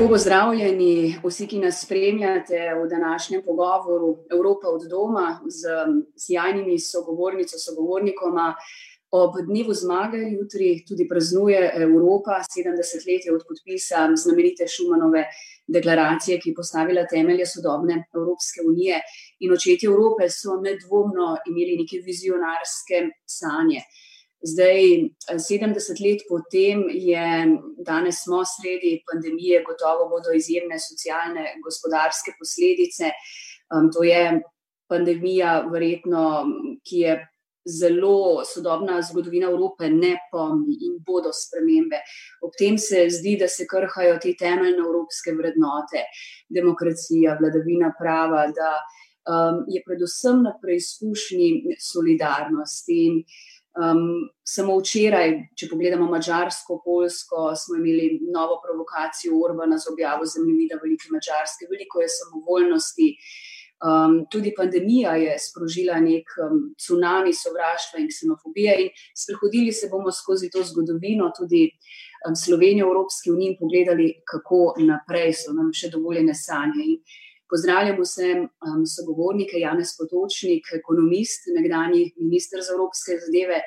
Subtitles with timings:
[0.00, 5.74] Lepo pozdravljeni vsi, ki nas spremljate v današnjem pogovoru Evropa od doma z
[6.16, 8.54] sjajnimi sogovornico, sogovornikoma.
[9.10, 15.24] Ob dnevu zmage jutri tudi praznuje Evropa 70 let od podpisa znamenite Šumanove
[15.66, 19.02] deklaracije, ki je postavila temelje sodobne Evropske unije.
[19.44, 23.04] In očetje Evrope so nedvomno imeli neke vizionarske
[23.38, 23.80] sanje.
[24.40, 27.24] Zdaj, sedemdeset let po tem je,
[27.84, 33.12] danes smo sredi pandemije, gotovo bodo izjemne socialne, gospodarske posledice.
[33.92, 34.40] to je
[34.88, 36.46] pandemija verjetno,
[36.88, 37.18] ki je
[37.68, 42.00] zelo sodobna zgodovina Evrope ne pomni in bodo spremembe.
[42.42, 46.06] Ob tem se zdi, da se krhajo te temeljne evropske vrednote.
[46.48, 48.72] Demokracija, vladavina prava, da,
[49.68, 53.22] je predvsem na preizkušnji solidarnosti in,
[54.44, 61.12] samo včeraj, če pogledamo Madžarsko, Poljsko, smo imeli novo provokacijo Orbana z objavo zemljevida velike
[61.14, 63.14] Madžarske, veliko je samovoljnosti.
[64.30, 66.48] tudi pandemija je sprožila neki,
[66.86, 71.70] cunami sovraštva in ksenofobije in sprehodili se bomo skozi to zgodovino, tudi,
[72.44, 76.98] Slovenijo v Evropski uniji in pogledali, kako naprej, so nam še dovoljene sanje in
[77.50, 78.28] pozdravljam vse,
[78.96, 83.60] sogovornike, Janez Potočnik, ekonomist, nekdanji minister za evropske zadeve,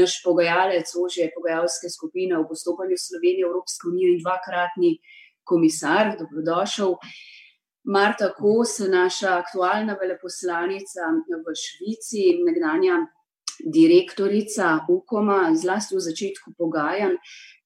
[0.00, 4.92] naš pogajalec ožje pogajalske skupine o postopanju Slovenije v Evropsko unijo in dvakratni
[5.44, 6.94] komisar, dobrodošel.
[7.84, 11.08] Marta Kos, naša aktualna veleposlanica
[11.44, 13.00] v Švici, nekdanja
[13.64, 17.16] direktorica Ukoma, zlasti v začetku pogajanj,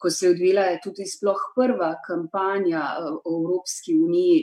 [0.05, 2.83] ko se je odvila tudi sploh prva kampanja,
[3.25, 4.43] o Evropski uniji,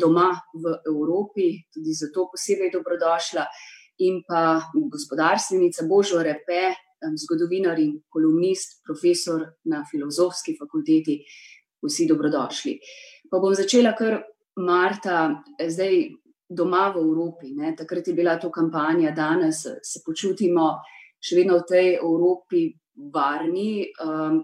[0.00, 3.44] doma v Evropi, tudi zato posebej dobrodošla.
[4.08, 6.72] In pa gospodarstvenica Božo Repe,
[7.20, 11.20] zgodovinar in kolumnist, profesor na Filozofski fakulteti.
[11.84, 12.72] Vsi dobrodošli.
[13.30, 14.16] Pa bom začela kar,
[14.64, 16.06] Marta, zdaj
[16.48, 20.70] doma v Evropi, ne, takrat je bila to kampanja, danes se počutimo
[21.20, 22.62] še vedno v tej Evropi
[23.14, 23.86] varni,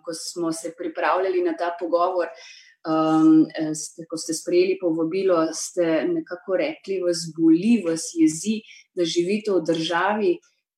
[0.04, 2.28] ko smo se pripravljali na ta pogovor,
[4.10, 8.60] ko ste sprejeli povabilo, ste nekako rekli, vas boli, vas jezi,
[8.94, 10.32] da živite v državi,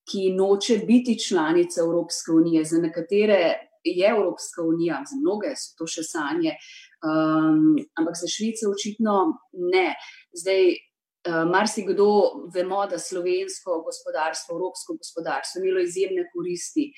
[0.04, 3.38] ki noče biti članica Evropske unije, za nekatere
[3.84, 6.56] je Evropska unija, za mnoge so to še sanje,
[7.98, 9.16] ampak za Švico očitno
[9.72, 9.94] ne.
[10.32, 10.74] Zdaj,
[11.48, 12.06] marsikdo,
[12.54, 16.90] vemo, da slovensko gospodarstvo, evropsko gospodarstvo imelo izjemne koristi,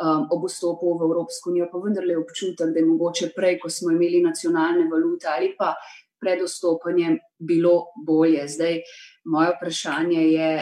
[0.00, 3.92] ob vstopu v Evropsko unijo, pa vendarle je občutek, da je mogoče prej, ko smo
[3.92, 5.74] imeli nacionalne valute ali pa
[6.22, 8.78] pred vstopanjem, bilo bolje, zdaj
[9.24, 10.52] moje vprašanje je,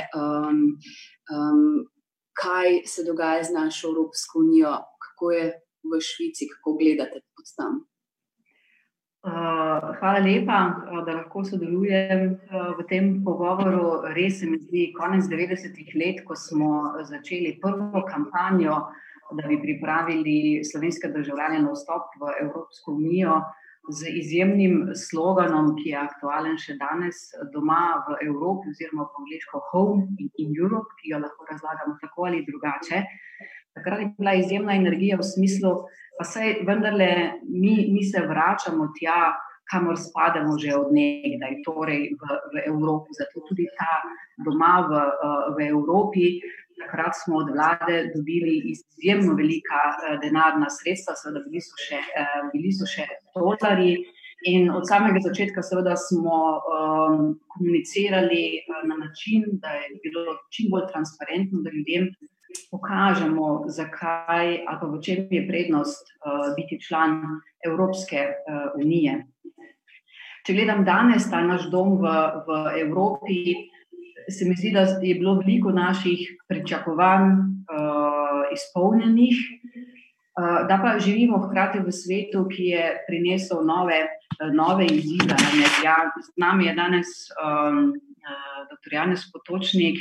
[2.33, 4.73] kaj se dogaja z našo Evropsko unijo,
[5.05, 5.47] kako je
[5.85, 7.85] v Švici, kako gledate od tam?
[10.01, 10.59] hvala lepa,
[11.07, 12.39] da lahko sodelujem,
[12.79, 18.87] v tem pogovoru, res se mi zdi konec devetdesetih let, ko smo začeli prvo kampanjo,
[19.33, 23.41] da bi pripravili slovenske državljane na vstop v Evropsko unijo,
[23.89, 30.29] z izjemnim sloganom, ki je aktualen še danes, doma v Evropi oziroma po angleško Home
[30.39, 33.03] in Europe, ki ga lahko razlagamo tako ali drugače.
[33.75, 35.73] Takrat je bila izjemna energija v smislu,
[36.19, 37.11] pa saj vendarle
[37.49, 39.33] mi, mi se vračamo tja,
[39.71, 44.03] kamor spadamo že od nekdaj, torej v, v Evropo, zato tudi ta
[44.45, 45.03] doma v,
[45.57, 46.41] v Evropi,
[46.81, 49.83] takrat smo od vlade dobili izjemno velika,
[50.23, 52.01] denarna sredstva, seveda bili so še,
[52.55, 54.01] bili so še tolarji.
[54.49, 56.37] In od samega začetka seveda smo,
[57.53, 62.09] komunicirali, na način, da je bilo čim bolj transparentno, da ljudem
[62.71, 66.09] pokažemo, zakaj ali pa v čem je prednost,
[66.57, 67.21] biti član
[67.67, 68.25] Evropske,
[68.81, 69.21] unije.
[70.47, 72.15] Če gledam danes ta naš dom v,
[72.49, 73.41] v Evropi,
[74.31, 77.31] se mi zdi, da je bilo veliko naših pričakovanj,
[78.53, 79.37] izpolnjenih,
[80.69, 84.01] da pa živimo hkrati v svetu, ki je prinesel nove,
[84.54, 85.37] nove izzive,
[85.84, 87.10] ja, z nami je danes,
[88.71, 89.99] doktor Janez Potočnik,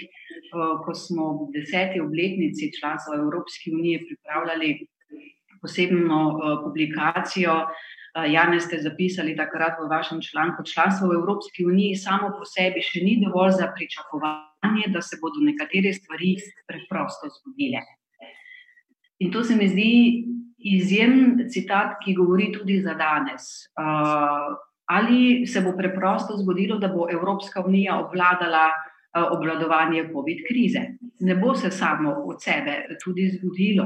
[0.86, 4.69] ko smo ob deseti obletnici članstva v Evropski uniji pripravljali
[5.62, 7.56] posebno, publikacijo,
[8.15, 13.03] Janez, ste zapisali takrat v vašem članku: "Članstvo v Evropski uniji samo po sebi še
[13.06, 16.35] ni dovolj za pričakovanje, da se bodo nekatere stvari
[16.67, 17.81] preprosto zgodile."
[19.19, 20.25] In to se mi zdi
[20.57, 23.69] izjemen citat, ki govori tudi za danes.
[24.89, 28.71] ali se bo preprosto zgodilo, da bo Evropska unija obvladala,
[29.13, 30.79] obvladovanje covid krize?
[31.19, 33.85] Ne bo se samo od sebe tudi zgodilo.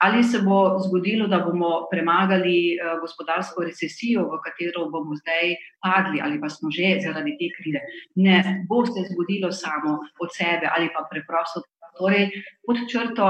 [0.00, 5.54] Ali se bo zgodilo, da bomo premagali uh, gospodarsko recesijo, v katero bomo zdaj
[5.84, 7.80] padli, ali pa smo že zaradi te krize?
[8.16, 11.62] Ne bo se zgodilo samo od sebe, ali pa preprosto.
[11.98, 12.30] Torej,
[12.66, 13.26] pod črto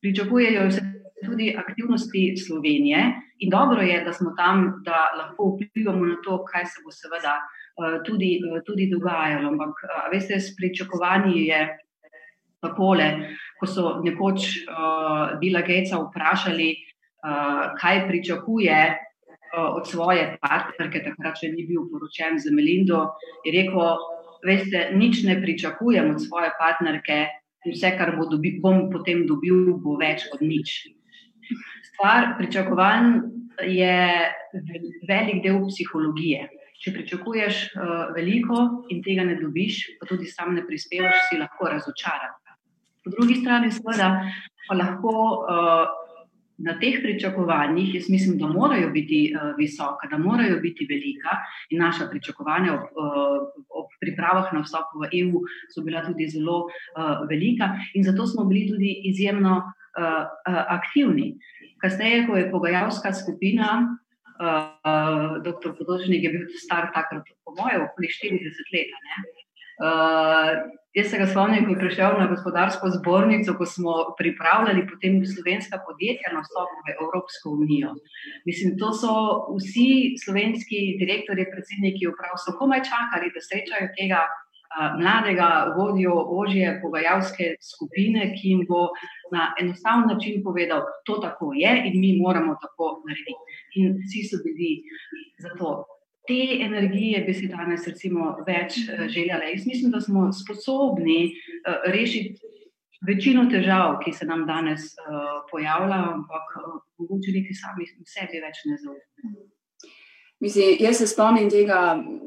[0.00, 0.80] pričakujejo se
[1.26, 3.00] tudi aktivnosti Slovenije
[3.38, 7.34] in dobro je, da smo tam, da lahko vplivamo na to, kaj se bo seveda
[7.40, 9.48] uh, tudi, uh, tudi dogajalo.
[9.48, 9.74] Ampak,
[10.12, 11.83] veste, s pričakovanji je
[12.64, 13.12] takole
[13.64, 21.40] ko so nekoč uh, Bila Gatesa vprašali, uh, kaj pričakuje uh, od svoje partnerke, takrat
[21.40, 23.14] še ni bil poročen z Melindo,
[23.46, 23.96] je rekel:
[24.44, 27.22] Veste, nič ne pričakujem od svoje partnerke,
[27.64, 30.82] vse, kar bo dobi, bom potem dobil, bo več od nič.
[31.94, 33.22] Stvar pričakovanj
[33.64, 33.96] je
[35.08, 36.44] velik del psihologije.
[36.84, 41.70] Če pričakuješ uh, veliko in tega ne dobiš, pa tudi sam ne prispevaš, si lahko
[41.72, 42.34] razočaran.
[43.04, 44.08] Po drugi strani, seveda,
[44.68, 45.12] pa lahko
[45.44, 45.84] uh,
[46.64, 51.36] na teh pričakovanjih, jaz mislim, da morajo biti uh, visoka, da morajo biti velika
[51.70, 55.42] in naša pričakovanja ob, uh, ob pripravah na vstop v EU
[55.74, 61.34] so bila tudi zelo uh, velika in zato smo bili tudi izjemno uh, uh, aktivni.
[61.82, 63.98] Kasneje, ko je pogajalska skupina,
[64.40, 65.74] uh, dr.
[65.78, 69.43] Podožnik je bil star takrat, po mojem, okoli 40 let.
[69.74, 75.18] Uh, jaz se ga spomnim, ko je prišel na gospodarsko zbornico, ko smo pripravljali potem
[75.26, 77.90] slovenska podjetja na vstop v Evropsko unijo.
[78.46, 79.14] Mislim, to so
[79.58, 86.78] vsi slovenski direktori, predsedniki uprav, so komaj čakali, da srečajo tega uh, mladega vodjo ožje
[86.82, 88.86] pogajalske skupine, ki jim bo
[89.34, 93.42] na enostaven način povedal, to tako je in mi moramo tako narediti.
[93.80, 94.72] In vsi so bili
[95.42, 95.74] za to
[96.26, 99.52] te energije bi si danes recimo več eh, željeli.
[99.54, 102.40] Jaz mislim, da smo sposobni uh, rešiti
[103.06, 106.54] večino težav, ki se nam danes uh, pojavljajo, ampak
[106.98, 109.50] mogoče niti sami sebi več ne zaupamo.
[110.44, 111.78] Mislim, jaz se spomnim tega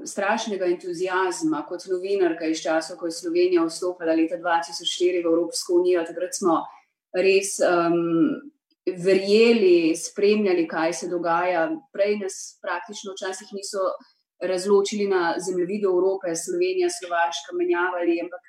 [0.06, 6.06] strašnega entuzijazma kot novinarka iz časa, ko je Slovenija vstopila leta 2004 v Evropsko unijo.
[6.08, 6.62] Takrat smo
[7.14, 8.54] res um,
[8.96, 11.70] verjeli, spremljali, kaj se dogaja.
[11.94, 13.84] Prej nas praktično včasih niso
[14.52, 18.42] razločili na zemljevidu Evrope, Slovenija, Slovaška, menjavali, ampak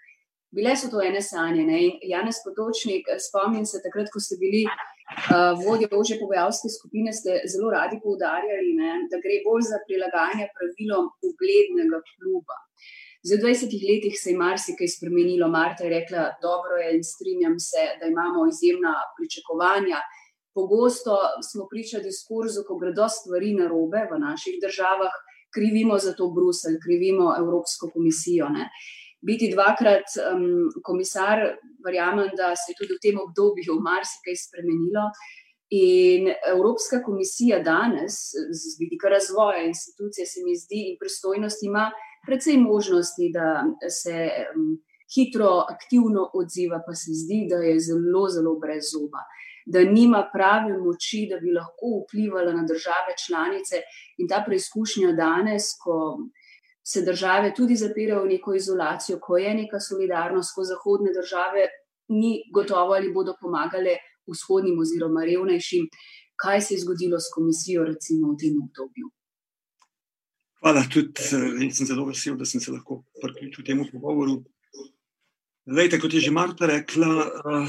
[0.56, 1.64] bile so to ene sanje.
[1.70, 1.78] Ne?
[1.86, 7.40] In Janes Potočnik, spomnim se takrat, ko ste bili uh, vodja ože pogajalske skupine, ste
[7.52, 8.92] zelo radi poudarjali, ne?
[9.10, 12.56] da gre bolj za prilagajanje pravilom uglednega kluba.
[13.28, 15.48] Z 20 letih se je marsikaj spremenilo.
[15.48, 19.98] Marta je rekla, dobro je in strinjam se, da imamo izjemna pričakovanja.
[20.58, 21.14] Pogosto
[21.50, 25.14] smo priča diskurzu, ko gredo stvari na robe v naših državah,
[25.54, 28.48] krivimo za to Bruselj, krivimo Evropsko komisijo.
[28.56, 28.68] Ne.
[29.28, 31.38] Biti dvakrat um, komisar,
[31.86, 35.06] verjamem, da se je tudi v tem obdobju marsikaj spremenilo.
[35.70, 38.14] In Evropska komisija danes,
[38.60, 41.90] z vidika razvoja institucije, se mi zdi, in pristojnosti ima
[42.26, 43.48] predvsej možnosti, da
[44.00, 44.14] se
[44.54, 44.78] um,
[45.14, 49.24] hitro, aktivno odziva, pa se zdi, da je zelo, zelo brez zoba
[49.68, 53.82] da nima prave moči, da bi lahko vplivala na države članice.
[54.18, 55.96] In ta preizkušnja danes, ko
[56.90, 61.68] se države tudi zapirajo v neko izolacijo, ko je neka solidarnost, ko zahodne države
[62.08, 63.98] ni gotovo ali bodo pomagale
[64.32, 65.84] vzhodnim oziroma revnejšim,
[66.42, 69.12] kaj se je zgodilo s komisijo, recimo v tem obdobju.
[70.60, 74.40] Hvala, tudi eh, jaz sem zelo vesel, da sem se lahko priključil temu pogovoru.
[75.68, 77.68] Lejte, kot je že Marta rekla, eh,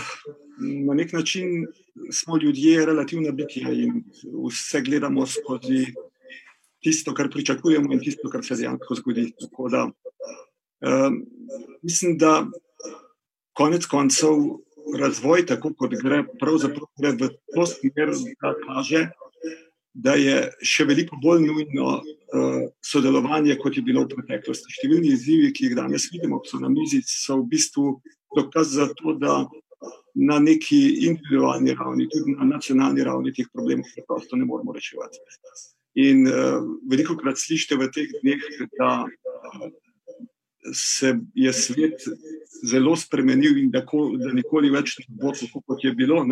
[0.87, 1.67] na nek način
[2.11, 4.03] smo ljudje relativno biti in
[4.47, 5.91] vse gledamo skozi
[6.79, 9.33] tisto, kar pričakujemo in tisto, kar se dejansko zgodi.
[9.71, 11.25] Da, um,
[11.83, 12.47] mislim, da
[13.53, 14.35] konec koncev
[14.99, 19.09] razvoj, tako kot gre, pravzaprav gre v to smer, da kaže,
[20.03, 24.75] da je še veliko bolj nujno uh, sodelovanje, kot je bilo v preteklosti.
[24.77, 27.87] Številni izzivi, ki jih danes vidimo, ki so na mizi, so v bistvu
[28.37, 29.41] dokaz za to, da
[30.19, 35.21] na neki individualni ravni, tudi na nacionalni ravni, teh problemov preprosto ne moremo reševati.
[36.05, 38.43] In uh, veliko krat slišite v teh dneh,
[38.79, 39.69] da uh,
[40.75, 42.07] se je svet
[42.63, 46.23] zelo spremenil in da, ko, da nikoli več ne bo tako, kot je bilo.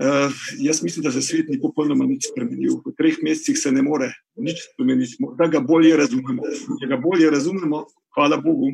[0.00, 2.80] Uh, jaz mislim, da se svet ni popolnoma nič spremenil.
[2.80, 4.08] V treh mesecih se ne more
[4.40, 6.42] nič spremeniti, da ga bolje razumemo.
[6.80, 7.84] Da ga bolje razumemo,
[8.16, 8.72] hvala Bogu,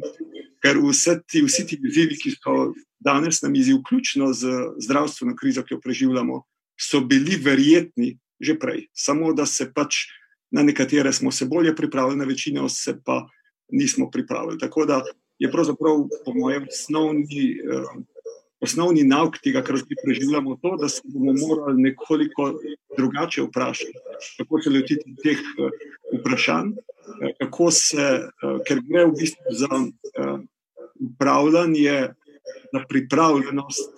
[0.63, 2.71] ker vse ti, vsi ti izzivi, ki so
[3.03, 4.55] danes na mizi, vključno z
[4.87, 6.43] zdravstveno krizo, ki jo preživljamo,
[6.79, 8.87] so bili verjetni že prej.
[8.95, 10.07] Samo da se pač
[10.51, 13.29] na nekatere smo se bolje pripravili, na večino se pa
[13.69, 14.59] nismo pripravili.
[14.59, 15.03] Tako da
[15.39, 17.83] je pravzaprav, po mojem, osnovni, eh,
[18.61, 22.53] osnovni nauk tega, kar zdaj preživljamo, to, da se bomo morali nekoliko
[22.97, 23.99] drugače vprašati,
[24.39, 25.43] kako se lotiti teh
[26.19, 26.73] vprašanj,
[27.41, 28.09] kako se,
[28.67, 29.83] ker gre v bistvu za
[31.01, 32.09] upravljanje,
[32.73, 33.95] za pripravljenost,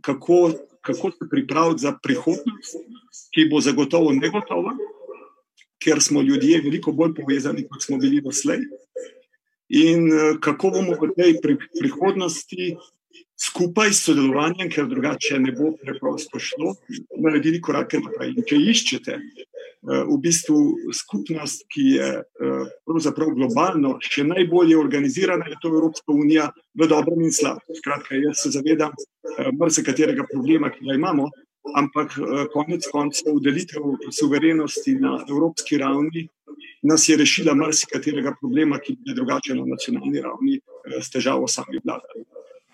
[0.00, 0.50] kako,
[0.80, 2.82] kako se pripraviti za prihodnost,
[3.34, 4.74] ki bo zagotovo negotova,
[5.82, 8.64] ker smo ljudje veliko bolj povezani, kot smo bili doslej.
[9.68, 10.10] In
[10.40, 11.38] kako bomo v tej
[11.78, 12.76] prihodnosti
[13.36, 16.74] skupaj s sodelovanjem, ker drugače ne bo preprosto šlo,
[17.20, 18.34] naredili korake naprej.
[18.36, 19.18] In če iščete
[19.86, 20.58] v bistvu
[20.96, 22.10] skupnost, ki je
[22.88, 27.76] pravzaprav globalno še najbolje organizirana, je to Evropska unija v dobrem in slabem.
[27.82, 28.96] Skratka, jaz se zavedam
[29.60, 31.28] marsikaterega problema, ki ga imamo,
[31.76, 32.16] ampak
[32.54, 36.28] konec koncev delitev suverenosti na evropski ravni
[36.82, 40.60] nas je rešila marsikaterega problema, ki bi drugače na nacionalni ravni
[41.02, 42.24] s težavo sami vladali.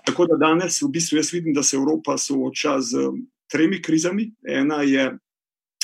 [0.06, 3.10] Tako da danes v bistvu jaz vidim, da se Evropa sooča z
[3.52, 4.32] tremi krizami.
[4.48, 5.12] Ena je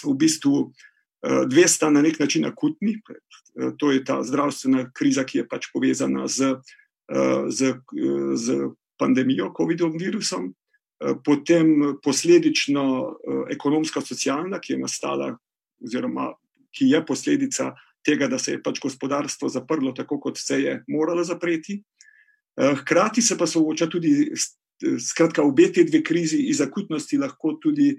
[0.05, 0.73] v bistvu,
[1.23, 3.01] dve sta na nek način akutni,
[3.79, 6.55] to je ta zdravstvena kriza, ki je pač povezana z,
[7.51, 7.75] z,
[8.35, 8.59] z
[8.99, 10.53] pandemijo, COVID-om virusom,
[11.25, 12.85] potem posledično
[13.51, 15.33] ekonomsko-socialna, ki je nastala,
[15.83, 16.33] oziroma
[16.75, 17.73] ki je posledica
[18.07, 21.81] tega, da se je pač gospodarstvo zaprlo, tako kot se je moralo zapreti.
[22.81, 24.33] Hkrati se pa sooča tudi,
[25.01, 27.93] skratka, obe te dve krizi iz akutnosti lahko tudi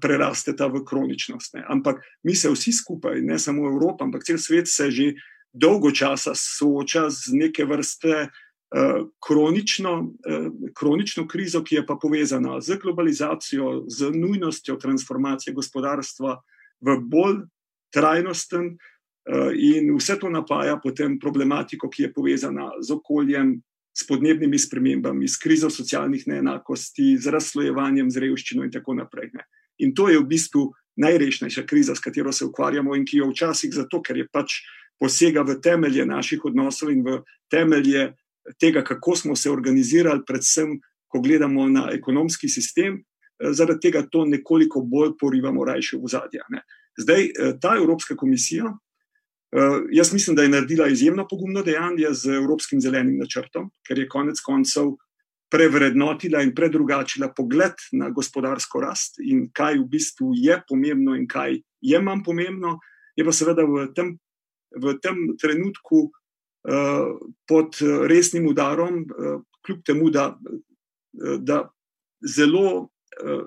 [0.00, 1.54] prerasteta v kroničnost.
[1.54, 1.64] Ne.
[1.68, 5.12] Ampak mi se vsi skupaj, ne samo Evropa, ampak cel svet se že
[5.52, 8.28] dolgo časa sooča z neke vrste
[9.24, 10.12] kronično,
[10.76, 16.36] kronično krizo, ki je pa povezana z globalizacijo, z nujnostjo transformacije gospodarstva
[16.80, 17.46] v bolj
[17.94, 18.76] trajnosten,
[19.56, 23.56] in vse to napaja potem problematiko, ki je povezana z okoljem,
[23.98, 29.32] s podnebnimi spremembami, s krizo socialnih neenakosti, z razslojevanjem, z revščino in tako naprej.
[29.34, 29.46] Ne.
[29.82, 33.74] In to je v bistvu najresnejša kriza, s katero se ukvarjamo in ki jo včasih
[33.74, 34.60] zato, ker je pač
[34.98, 38.12] posega v temelje naših odnosov in v temelje
[38.58, 40.78] tega, kako smo se organizirali, predvsem,
[41.08, 43.02] ko gledamo na ekonomski sistem,
[43.38, 46.42] zaradi tega to nekoliko bolj porivamo rajše v zadje.
[46.98, 47.28] Zdaj,
[47.62, 48.72] ta Evropska komisija,
[49.92, 54.40] jaz mislim, da je naredila izjemno pogumno dejanje z Evropskim zelenim načrtom, ker je konec
[54.44, 54.96] koncev
[55.50, 61.56] prevrednotila in predrugačila pogled na gospodarsko rast in kaj v bistvu je pomembno in kaj
[61.80, 62.78] je manj pomembno,
[63.16, 64.18] je pa seveda v tem,
[64.76, 66.10] v tem trenutku
[67.48, 67.78] pod
[68.10, 69.06] resnim udarom,
[69.64, 70.34] kljub temu, da,
[71.38, 71.62] da
[72.20, 72.90] zelo,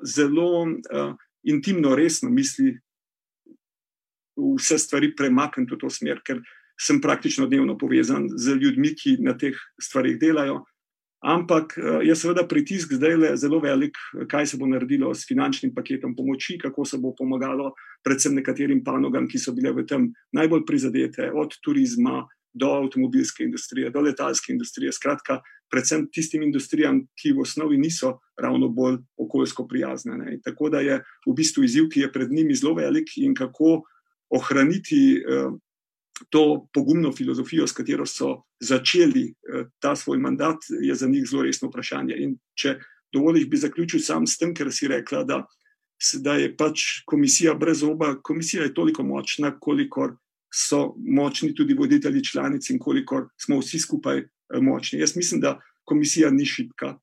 [0.02, 0.68] zelo
[1.44, 2.74] intimno, resno misli
[4.58, 6.42] vse stvari premakniti v to smer, ker
[6.82, 10.64] sem praktično dnevno povezan z ljudmi, ki na teh stvarih delajo.
[11.22, 13.94] Ampak je seveda pritisk zdaj le zelo velik,
[14.30, 19.28] kaj se bo naredilo s finančnim paketom pomoči, kako se bo pomagalo predvsem nekaterim panogam,
[19.30, 24.92] ki so bile v tem najbolj prizadete, od turizma do avtomobilske industrije, do letalske industrije,
[24.92, 25.40] skratka,
[25.72, 30.18] predvsem tistim industrijam, ki v osnovi niso ravno bolj okoljsko prijazne.
[30.18, 30.40] Ne.
[30.44, 33.84] Tako da je v bistvu izziv, ki je pred njimi, zelo velik in kako
[34.32, 35.22] ohraniti
[36.30, 39.34] to pogumno filozofijo, s katero so začeli
[39.80, 42.16] ta svoj mandat, je za njih zelo resno vprašanje.
[42.18, 42.76] In če
[43.14, 45.42] dovoliš, bi zaključil sam s tem, ker si rekla, da,
[46.22, 48.16] da je pač komisija brez oba.
[48.24, 50.16] Komisija je toliko močna, kolikor
[50.54, 54.26] so močni tudi voditelji članic in kolikor smo vsi skupaj
[54.62, 55.00] močni.
[55.00, 56.98] Jaz mislim, da komisija ni šibka,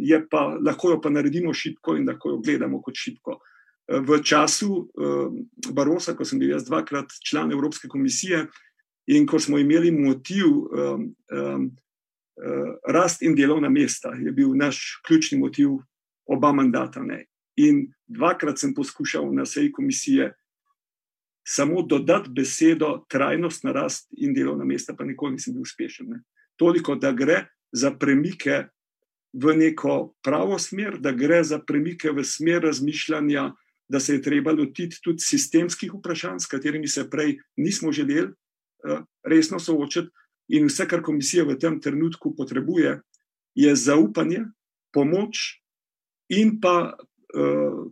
[0.00, 3.38] je pa, lahko jo pa naredimo šibko in lahko jo gledamo kot šibko.
[3.88, 4.88] V času
[5.72, 8.46] Barosa, ko sem bil jaz dvakrat član Evropske komisije
[9.12, 11.66] in ko smo imeli motiv um, um,
[12.88, 15.76] rast in delovna mesta, je bil naš ključni motiv
[16.26, 17.02] oba mandata.
[17.02, 17.26] Ne.
[17.56, 20.32] In dvakrat sem poskušal na seji komisije
[21.46, 26.08] samo dodati besedo trajnostna rast in delovna mesta, pa nikoli nisem bil uspešen.
[26.08, 26.22] Ne.
[26.56, 28.64] Toliko, da gre za premike
[29.32, 33.52] v neko pravo smer, da gre za premike v smer razmišljanja
[33.88, 38.32] da se je treba lotiti tudi sistemskih vprašanj, s katerimi se prej nismo želeli
[39.24, 40.10] resno soočiti.
[40.48, 42.98] In vse, kar komisija v tem trenutku potrebuje,
[43.54, 44.44] je zaupanje,
[44.92, 45.60] pomoč
[46.28, 46.92] in pa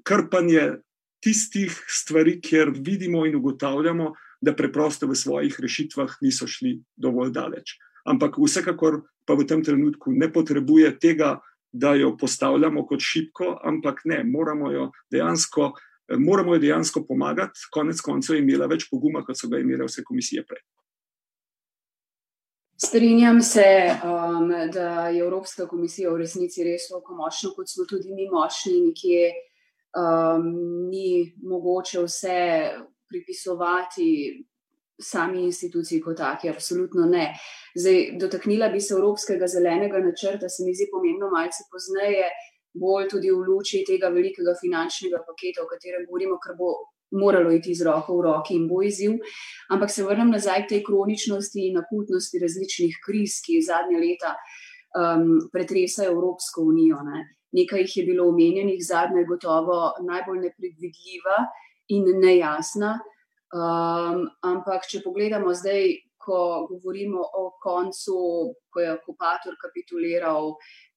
[0.04, 0.82] krpanje
[1.22, 7.76] tistih stvari, kjer vidimo in ugotavljamo, da preprosto v svojih rešitvah niso šli dovolj daleč.
[8.04, 11.38] Ampak vsekakor pa v tem trenutku ne potrebuje tega,
[11.72, 15.72] da jo postavljamo kot šibko, ampak ne, moramo jo dejansko,
[16.18, 20.04] moramo jo dejansko pomagati, konec koncev je imela več poguma, kot so ga imele vse
[20.04, 20.62] komisije prej.
[22.82, 23.64] Strinjam se,
[24.04, 28.80] um, da je Evropska komisija v resnici res tako močna, kot smo tudi mi močni,
[28.88, 29.28] nekje
[29.96, 30.48] um,
[30.90, 32.38] ni mogoče vse
[33.08, 34.08] pripisovati
[35.02, 37.32] sami instituciji kot taki, absolutno ne.
[37.74, 42.30] Zdaj, dotaknila bi se Evropskega zelenega načrta, se mi zdi pomembno malce pozneje,
[42.72, 46.72] bolj tudi v luči tega velikega finančnega paketa, o katerem govorimo, kar bo
[47.12, 49.18] moralo iti z roko v roki in bo izziv.
[49.70, 54.32] Ampak se vrnem nazaj k tej kroničnosti in akutnosti različnih kriz, ki zadnje leta
[54.96, 57.02] um, pretresajo Evropsko unijo.
[57.04, 57.26] Ne.
[57.52, 61.38] Nekaj jih je bilo omenjenih, zadnja je gotovo najbolj nepredvidljiva
[61.92, 62.96] in nejasna.
[63.52, 65.90] Um, ampak, če pogledamo zdaj,
[66.22, 68.14] ko govorimo o koncu,
[68.72, 70.54] ko je okupator kapituliral,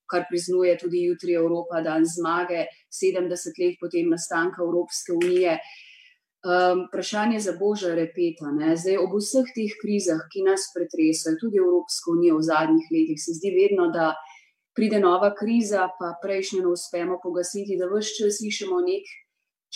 [0.08, 5.58] kar priznuje tudi jutri Evropa, dan zmage, 70 let potem nastanka Evropske unije.
[6.46, 8.54] Um, vprašanje za božja repeta.
[8.54, 8.76] Ne?
[8.78, 13.34] Zdaj, ob vseh teh krizah, ki nas pretresajo, tudi Evropsko unijo v zadnjih letih, se
[13.36, 14.14] zdi vedno, da
[14.78, 19.10] pride nova kriza, pa prejšnjo ne uspemo pogasiti, da vse čas slišimo nek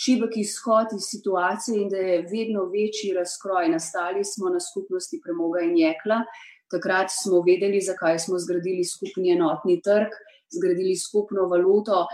[0.02, 3.68] šibek izhod iz situacije in da je vedno večji razkroj.
[3.68, 6.22] Nastali smo na skupnosti premoga in jekla.
[6.70, 10.10] Takrat smo vedeli, zakaj smo zgradili skupni enotni trg,
[10.56, 12.06] zgradili skupno valuto.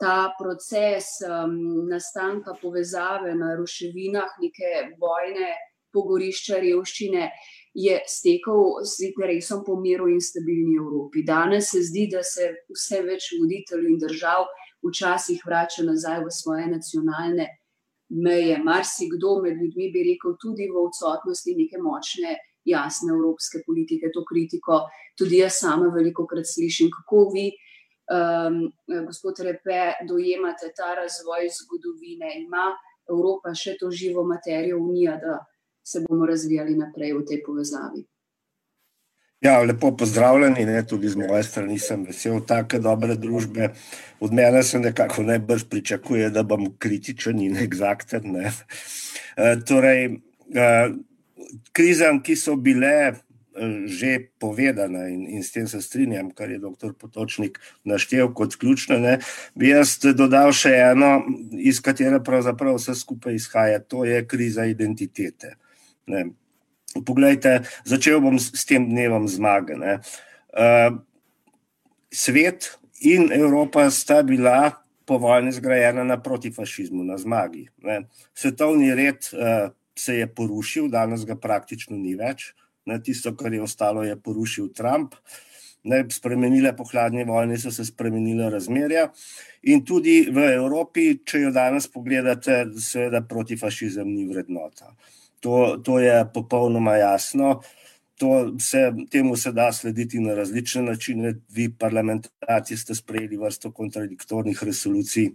[0.00, 1.56] Ta proces um,
[1.88, 4.70] nastanka povezave na ruševinah, neke
[5.02, 5.50] vojne,
[5.92, 7.28] pogorišča, revščine,
[7.74, 11.22] je stekel z interesom po miru in stabilni Evropi.
[11.26, 14.48] Danes se zdi, da se vse več voditeljev in držav
[14.86, 17.46] včasih vrača nazaj v svoje nacionalne
[18.08, 18.58] meje.
[18.64, 24.84] Marsikdo med ljudmi bi rekel, tudi v odsotnosti neke močne, jasne evropske politike, to kritiko
[25.18, 26.90] tudi jaz sama veliko krat slišim.
[26.96, 27.46] Kako vi,
[28.16, 28.62] um,
[29.06, 32.34] gospod Repe, dojemate ta razvoj zgodovine?
[32.44, 32.70] Ima
[33.10, 35.40] Evropa še to živo materijo Unija, da
[35.84, 38.04] se bomo razvijali naprej v tej povezavi?
[39.40, 43.70] Ja, lepo pozdravljeni, ne, tudi z moje strani sem vesel take dobre družbe.
[44.20, 48.26] Od mene se nekako najbrž pričakuje, da bom kritičen in egzakten.
[48.36, 48.52] Ne.
[49.36, 50.04] E, torej,
[50.52, 50.66] e,
[51.72, 53.14] krizam, ki so bile e,
[53.88, 56.92] že povedane in, in s tem se strinjam, kar je dr.
[57.00, 59.16] Potočnik naštel kot ključno, ne,
[59.56, 61.14] bi jaz dodal še eno,
[61.56, 65.56] iz katere pravzaprav vse skupaj izhaja, to je kriza identitete.
[66.12, 66.26] Ne.
[66.90, 69.78] Poglejte, začel bom s tem dnevom zmage.
[69.78, 70.98] Uh,
[72.10, 72.74] svet
[73.06, 77.70] in Evropa sta bila po vojni zgrajena na protifašizmu, na zmagi.
[77.86, 78.10] Ne.
[78.34, 82.50] Svetovni red uh, se je porušil, danes ga praktično ni več.
[82.90, 82.98] Ne.
[82.98, 85.14] Tisto, kar je ostalo, je porušil Trump.
[85.86, 89.06] Ne, spremenile po hladni vojni so se spremenile razmerja,
[89.72, 94.90] in tudi v Evropi, če jo danes pogledate, seveda protifašizem ni vrednota.
[94.92, 97.60] Uh, To, to je popolnoma jasno.
[98.60, 101.34] Se, temu se da slediti na različne načine.
[101.48, 105.30] Vi, parlamentarci, ste sprejeli vrsto kontradiktornih resolucij,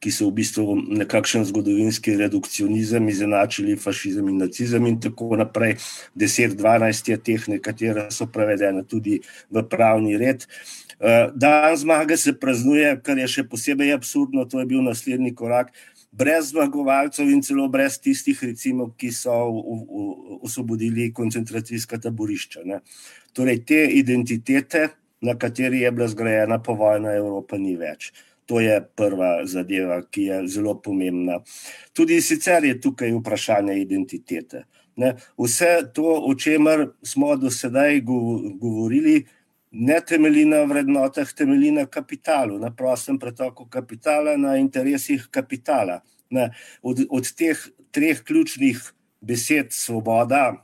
[0.00, 5.78] ki so v bistvu nekakšen zgodovinski redukcionizem, izenačili fašizem in nacizem, in tako naprej.
[6.14, 10.44] 10-12 je teh, nekatere so prevedene tudi v pravni red.
[11.00, 15.72] Eh, dan zmage se praznuje, kar je še posebej absurdno, to je bil naslednji korak
[16.18, 19.34] brez zmagovalcev in celo brez tistih, recimo, ki so
[20.42, 22.64] osvobodili koncentracijska taborišča.
[22.64, 22.80] Ne.
[23.36, 24.88] Torej, te identitete,
[25.20, 28.12] na kateri je bila zgrajena povojna Evropa, ni več.
[28.46, 31.40] To je prva zadeva, ki je zelo pomembna.
[31.92, 34.64] Tudi sicer je tukaj vprašanje identitete.
[34.96, 35.16] Ne.
[35.36, 39.26] Vse to, o čemer smo do sedaj govorili,
[39.76, 46.00] ne temelji na vrednotah, temelji na kapitalu, na prostem pretoku kapitala, na interesih kapitala.
[46.30, 46.50] Ne,
[46.82, 47.60] od, od teh
[47.94, 48.80] treh ključnih
[49.20, 50.56] besed, svoboda,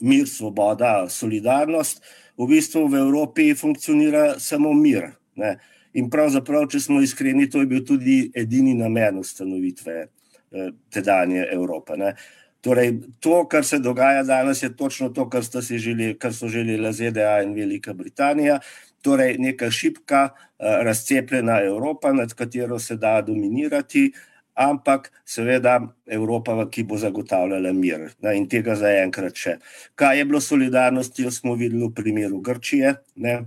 [0.00, 2.02] mir, svoboda, solidarnost,
[2.38, 5.12] v bistvu v Evropi funkcionira samo mir.
[5.36, 5.56] Ne.
[5.98, 11.96] In pravzaprav, če smo iskreni, to je bil tudi edini namen ustanovitve eh, tedanje Evrope.
[11.98, 12.12] Ne.
[12.60, 17.42] Torej, to, kar se dogaja danes, je točno to, kar, želi, kar so želeli ZDA
[17.42, 18.58] in Velika Britanija.
[19.02, 24.12] Torej, neka šipka, eh, razcepljena Evropa, nad katero se da dominirati,
[24.54, 28.10] ampak seveda Evropa, ki bo zagotavljala mir.
[28.18, 29.58] Na, in tega zaenkrat še.
[29.94, 32.94] Kaj je bilo solidarnosti, smo videli v primeru Grčije.
[33.14, 33.38] Ne?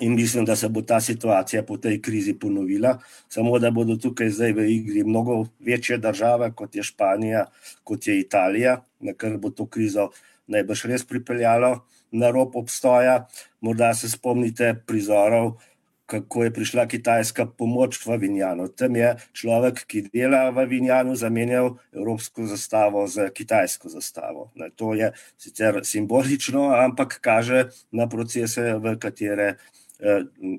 [0.00, 4.30] In mislim, da se bo ta situacija po tej krizi ponovila, samo da bodo tukaj
[4.30, 7.44] zdaj v igri mnogo večje države, kot je Španija,
[7.84, 10.08] kot je Italija, na kar bo to krizo
[10.46, 11.74] najbrž res pripeljalo
[12.12, 13.26] na rob obstoja.
[13.60, 15.60] Morda se spomnite prizorov,
[16.06, 18.68] kako je prišla kitajska pomoč v Avinjanu.
[18.68, 24.50] Tam je človek, ki dela v Avinjanu, zamenjal evropsko zastavo za kitajsko zastavo.
[24.54, 29.56] Ne, to je sicer simbolično, ampak kaže na procese, v katere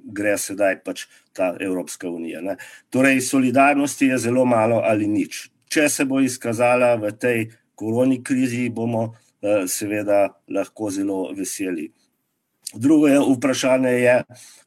[0.04, 2.42] gre sedaj pač ta Evropska unija.
[2.42, 2.58] Ne.
[2.90, 5.50] Torej, solidarnosti je zelo malo ali nič.
[5.68, 11.90] Če se bo izkazala v tej koroni krizi, bomo eh, seveda lahko zelo veseli.
[12.74, 14.16] Drugo je vprašanje, je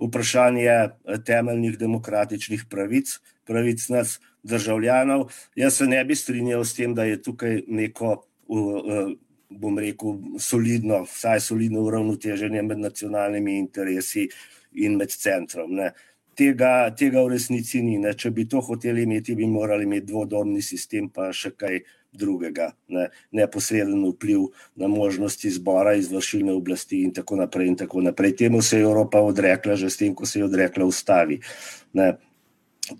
[0.02, 0.90] vprašanje eh,
[1.24, 5.30] temeljnih demokratičnih pravic, pravic nas državljanov.
[5.56, 8.26] Jaz se ne bi strinjal s tem, da je tukaj neko,
[9.50, 14.28] bom rekel, solidno, vsaj solidno uravnoteženje med nacionalnimi interesi
[14.76, 15.74] in med centrom.
[15.76, 15.92] Ne.
[16.36, 17.96] Tega, tega v resnici ni.
[17.98, 18.12] Ne.
[18.12, 21.80] Če bi to hoteli imeti, bi morali imeti dvodomni sistem, pa še kaj
[22.16, 24.46] drugega, ne, neposreden vpliv
[24.80, 27.72] na možnosti izbora izvršilne oblasti, in tako naprej.
[27.72, 28.36] In tako naprej.
[28.36, 31.40] Temu se je Evropa odrekla, že s tem, ko se je odrekla ustavi.
[31.92, 32.14] Ne.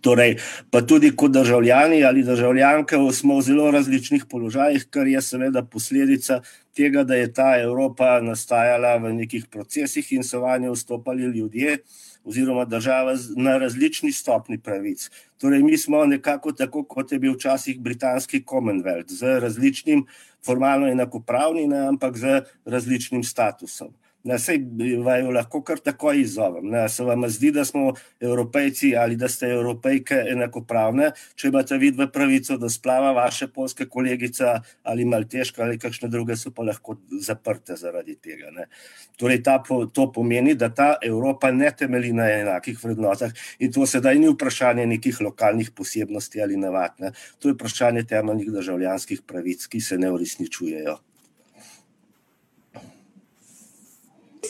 [0.01, 0.37] Torej,
[0.71, 6.41] pa tudi kot državljani ali državljanke smo v zelo različnih položajih, kar je seveda posledica
[6.75, 11.79] tega, da je ta Evropa nastajala v nekih procesih in so v njo vstopali ljudje
[12.27, 15.11] oziroma država na različni stopni pravic.
[15.39, 20.07] Torej, mi smo nekako tako, kot je bil včasih britanski Commonwealth, z različnim,
[20.47, 23.95] formalno enakopravnim, ampak z različnim statusom.
[24.27, 24.59] Ne, sej
[25.07, 26.67] vaju lahko kar tako izzovem.
[26.73, 32.09] Ne, se vam zdi, da smo evropejci ali da ste evropejke enakopravne, če imate vidve
[32.13, 37.77] pravico do splava, vaše polske kolegice ali malteške ali kakšne druge so pa lahko zaprte
[37.79, 38.67] zaradi tega.
[39.17, 39.61] Torej, ta,
[39.95, 43.31] to pomeni, da ta Evropa ne temeli na enakih vrednotah
[43.63, 46.99] in to sedaj ni vprašanje nekih lokalnih posebnosti ali navad.
[46.99, 47.15] Ne.
[47.39, 50.99] To je vprašanje temeljnih državljanskih pravic, ki se ne uresničujejo.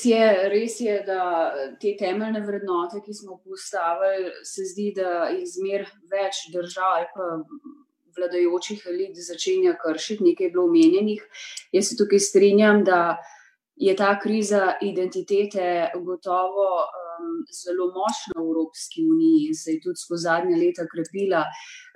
[0.05, 5.87] Je, res je, da te temeljne vrednote, ki smo postavili, se zdi, da jih zmer
[6.11, 7.31] več držav ali pa
[8.17, 11.25] vladajočih elit začenja kršiti, nekaj je bilo omenjenih.
[11.73, 13.19] Jaz se tukaj strinjam, da
[13.77, 20.01] je ta kriza identitete gotovo um, zelo močna v Evropski uniji in se je tudi
[20.05, 21.43] skozi zadnje leta krepila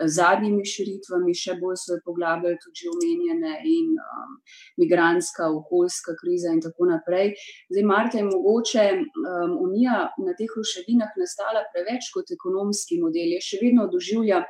[0.04, 4.36] z zadnjimi širitvami, še bolj so jo poglabljali tudi že omenjene in um,
[4.82, 7.32] migranska, okoljska kriza in tako naprej.
[7.72, 13.40] Zdaj, Marta, je mogoče um, unija na teh ruševinah nastala preveč kot ekonomski model, je
[13.48, 14.44] še vedno doživlja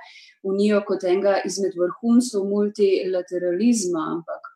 [0.50, 4.49] unijo kot enega izmed vrhuncev multilateralizma, ampak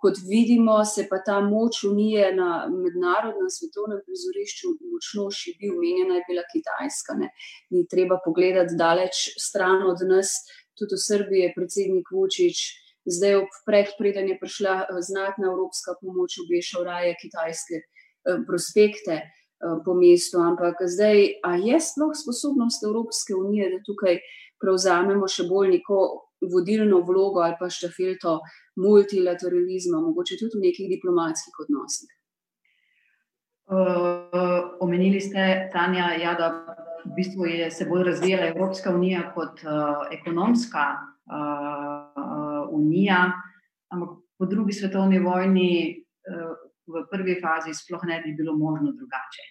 [0.00, 6.26] kot vidimo, se pa ta moč unije na mednarodnem svetovnem prizorišču močno šibi, umenjena je
[6.28, 7.16] bila Kitajska.
[7.20, 7.28] Ne.
[7.74, 10.32] Ni treba pogledati daleč stran od nas,
[10.78, 12.62] tudi v Srbiji je predsednik Vučić.
[13.04, 19.94] Zdaj, predpreden je prišla eh, znatna evropska pomoč, obešal raje kitajske eh, prospekte eh, po
[19.96, 20.40] mestu.
[20.40, 24.20] Ampak zdaj, a je sploh sposobnost Evropske unije, da tukaj
[24.60, 26.00] prevzamemo še bolj neko
[26.40, 28.40] vodilno vlogo ali pa štafeto
[28.76, 32.10] multilateralizma, mogoče tudi v nekih diplomatskih odnosih.
[33.70, 36.48] Uh, omenili ste, Tanja, ja, da
[37.04, 43.30] v bistvu je se bolj razvijala Evropska unija kot uh, ekonomska uh, unija,
[43.88, 46.56] ampak po drugi svetovni vojni uh,
[46.90, 49.44] v prvi fazi sploh ne bi bilo možno drugače.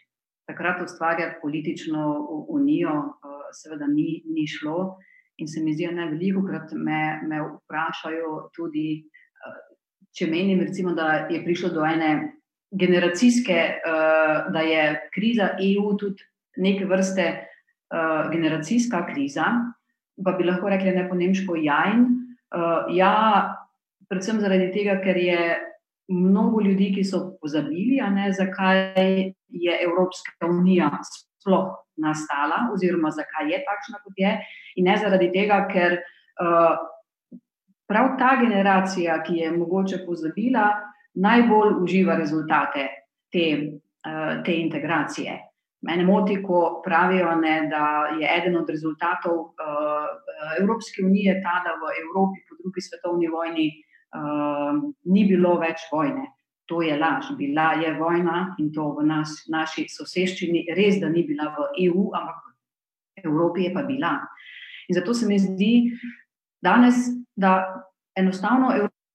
[0.52, 4.97] Takrat ustvarjati politično unijo uh, seveda ni, ni šlo
[5.39, 9.04] in se mi zdi, da veliko krat me, me vprašajo tudi,
[10.15, 12.12] če menim, recimo, da je prišlo do ene
[12.71, 14.84] generacijske, uh, da je
[15.15, 16.25] kriza EU tudi
[16.58, 19.47] neke vrste uh, generacijska kriza,
[20.25, 22.06] pa bi lahko rekli ne po nemško jajn.
[22.91, 23.13] Ja,
[24.10, 25.43] predvsem zaradi tega, ker je
[26.10, 28.82] mnogo ljudi, ki so pozabili, ne, zakaj
[29.47, 34.38] je Evropska unija sploh nastala, oziroma zakaj je takšna, kot je,
[34.77, 35.99] in ne zaradi tega, ker.
[36.39, 36.77] Uh,
[37.89, 40.67] prav ta generacija, ki je mogoče pozabila,
[41.13, 42.85] najbolj uživa rezultate
[43.33, 43.45] te,
[44.05, 45.38] uh, te integracije.
[45.81, 47.83] Mene moti, ko pravijo, ne, da
[48.19, 50.09] je eden od rezultatov uh,
[50.62, 56.27] Evropske unije ta, da v Evropi po drugi svetovni vojni uh, ni bilo več vojne.
[56.69, 57.32] To je laž.
[57.38, 62.12] Bila je vojna in to v nas, naši soseščini, res, da ni bila v EU,
[62.13, 62.43] ampak
[63.17, 64.13] v Evropi je pa bila.
[64.89, 65.73] In zato se mi zdi
[66.62, 67.84] danes da
[68.15, 68.73] enostavno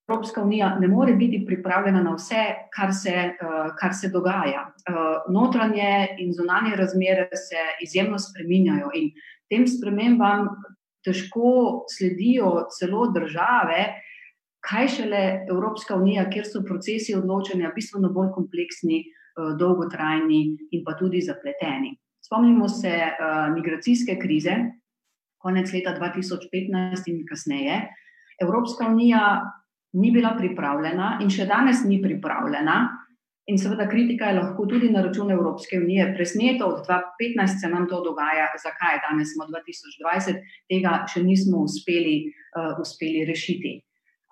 [0.08, 4.66] Evropska unija ne more biti pripravljena na vse, kar se, uh, kar se dogaja.
[4.88, 9.10] Uh, notranje in zunanje razmere se izjemno spreminjajo in
[9.48, 10.48] tem spremembam
[11.04, 13.94] težko sledijo celo države,
[14.64, 20.96] kaj šele Evropska unija, kjer so procesi odločanja bistveno bolj kompleksni, uh, dolgotrajni in pa
[20.98, 21.94] tudi zapleteni.
[22.24, 24.56] Spomnimo se uh, migracijske krize,
[25.44, 27.82] konec leta 2015 in kasneje.
[28.40, 29.42] Evropska unija
[29.92, 32.76] ni bila pripravljena in še danes ni pripravljena.
[33.52, 36.06] In seveda kritika je lahko tudi na račun Evropske unije.
[36.16, 40.40] Presneto od 2015 se nam to dogaja, zakaj danes smo 2020,
[40.72, 42.22] tega še nismo uspeli,
[42.56, 43.74] uh, uspeli rešiti.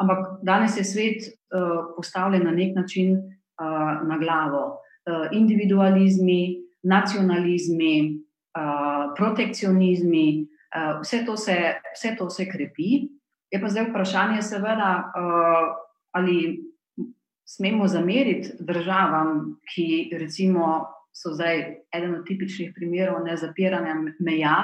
[0.02, 4.64] Ampak danes je svet uh, postavljen na nek način uh, na glavo.
[5.06, 7.94] Uh, individualizmi, nacionalizmi,
[8.58, 11.56] uh, protekcionizmi, uh, vse, to se,
[11.94, 13.06] vse to se krepi.
[13.52, 15.70] Je pa zdaj vprašanje, seveda, uh,
[16.12, 16.58] ali
[17.46, 24.56] smemo zameriti državam, ki recimo so zdaj eden od tipičnih primerov nezapiranja meja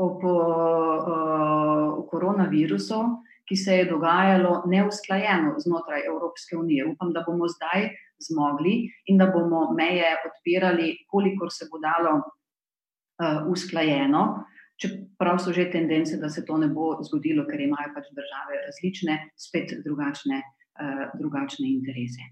[0.00, 3.00] ob uh, koronavirusu,
[3.48, 6.86] ki se je dogajalo neusklajeno znotraj Evropske unije.
[6.86, 7.90] Upam, da bomo zdaj
[8.28, 14.44] zmogli in da bomo meje odpirali, kolikor se bo dalo uh, usklajeno.
[14.80, 19.18] Čeprav so že tendence, da se to ne bo zgodilo, ker imajo pač države različne,
[19.38, 20.40] spet drugačne,
[20.80, 22.24] uh, drugačne interese.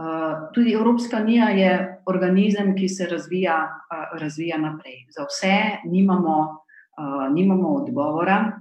[0.00, 5.06] Uh, tudi Evropska unija je organizem, ki se razvija, uh, razvija naprej.
[5.16, 6.36] Za vse nimamo,
[6.98, 8.59] uh, nimamo odgovora,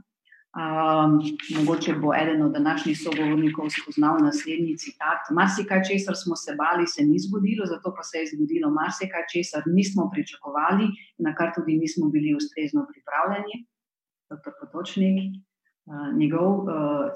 [0.49, 1.21] Um,
[1.57, 5.21] mogoče bo eden od današnjih sogovornikov spoznal naslednji citat.
[5.31, 9.61] Marsikaj, česar smo se bali, se ni zgodilo, zato pa se je zgodilo marsikaj, česar
[9.77, 10.85] nismo pričakovali,
[11.25, 13.55] na kar tudi nismo bili ustrezno pripravljeni.
[14.29, 14.51] Dr.
[14.59, 16.69] Potočnik, uh, njegov uh,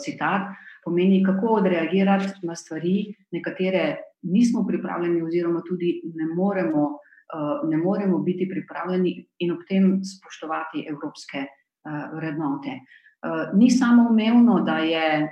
[0.04, 0.44] citat
[0.86, 8.18] pomeni, kako odreagirati na stvari, nekatere nismo pripravljeni, oziroma tudi ne moremo, uh, ne moremo
[8.20, 12.78] biti pripravljeni in ob tem spoštovati evropske uh, vrednote.
[13.24, 15.30] Eh, ni samo umevno, da je eh,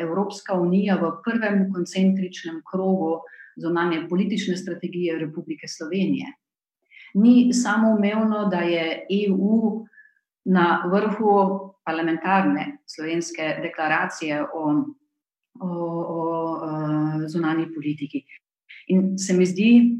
[0.00, 3.20] Evropska unija v prvem koncentričnem krogu
[3.56, 6.26] zonanje politične strategije Republike Slovenije.
[7.14, 9.84] Ni samo umevno, da je EU
[10.44, 14.46] na vrhu parlamentarne slovenske deklaracije o,
[15.60, 18.22] o, o, o eh, zonanji politiki.
[18.86, 19.98] In se mi zdi,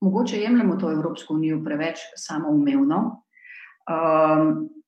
[0.00, 3.22] mogoče jemljemo to Evropsko unijo preveč samoumevno.
[3.88, 4.81] Um,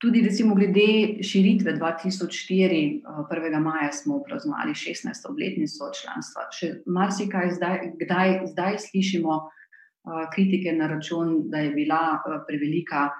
[0.00, 3.54] Tudi, recimo, glede širitve 2004, 1.
[3.54, 5.26] Eh, maja smo praznovali 16.
[5.28, 6.46] obletnico članstva.
[6.56, 13.10] Še marsikaj zdaj, kdaj, zdaj slišimo uh, kritike na račun, da je bila uh, prevelika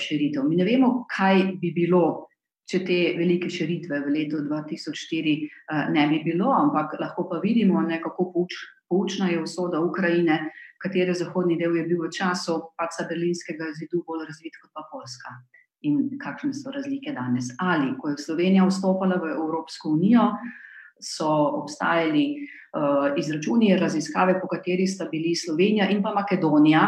[0.00, 0.44] širitev.
[0.48, 2.28] Mi ne vemo, kaj bi bilo,
[2.68, 7.80] če te velike širitve v letu 2004 uh, ne bi bilo, ampak lahko pa vidimo,
[7.88, 10.38] ne, kako pouč, poučna je usoda Ukrajine,
[10.84, 15.36] katere zahodni del je bil v času paca Berlinskega zidu bolj razvit kot pa Poljska
[15.82, 17.50] in kakšne so razlike danes.
[17.58, 20.30] Ali ko je Slovenija vstopila v Evropsko unijo,
[21.02, 21.28] so
[21.62, 26.84] obstajali uh, izračuni, raziskave, po kateri sta bili Slovenija in pa Makedonija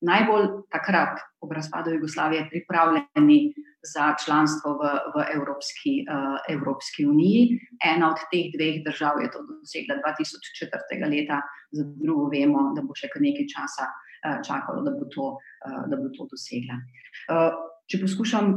[0.00, 3.54] najbolj takrat, ob razpadu Jugoslavije, pripravljeni
[3.94, 7.58] za članstvo v, v Evropski, uh, Evropski uniji.
[7.94, 11.10] Ena od teh dveh držav je to dosegla 2004.
[11.10, 13.88] leta, za drugo vemo, da bo še kar nekaj časa.
[14.18, 15.26] Čakalo, da bo to,
[15.62, 16.74] da bo to dosegla.
[17.88, 18.50] Če poskušam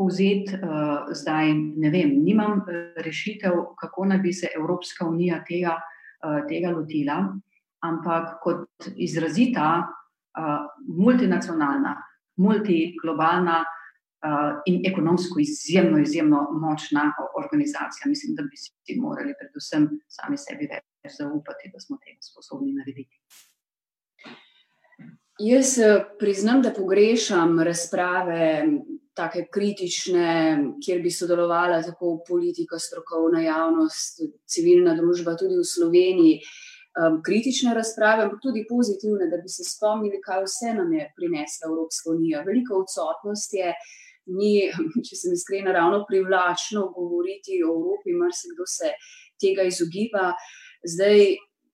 [0.00, 5.76] povzeti uh, zdaj, ne vem, nimam uh, rešitev, kako naj bi se Evropska unija tega,
[5.76, 7.18] uh, tega lotila,
[7.84, 11.96] ampak kot izrazita uh, multinacionalna,
[12.40, 13.62] multiglobalna
[14.70, 17.08] in ekonomsko izjemno, izjemno močna
[17.42, 22.70] organizacija, mislim, da bi si morali predvsem sami sebi več zaupati, da smo tega sposobni
[22.76, 23.18] narediti.
[25.42, 28.66] Jaz eh, priznam, da pogrešam razprave,
[29.14, 36.38] tako kritične, kjer bi sodelovala tako politika, strokovna javnost, civilna družba, tudi v Sloveniji.
[36.92, 41.70] Um, kritične razprave, ampak tudi pozitivne, da bi se spomnili, kaj vse nam je prinesla
[41.70, 42.44] Evropska unija.
[42.46, 43.74] Veliko odsotnost je,
[44.38, 44.54] ni,
[45.08, 48.94] če sem iskrena, ravno privlačno govoriti o Evropi, marsikdo se
[49.42, 50.34] tega izogiba.
[50.94, 51.32] Zdaj,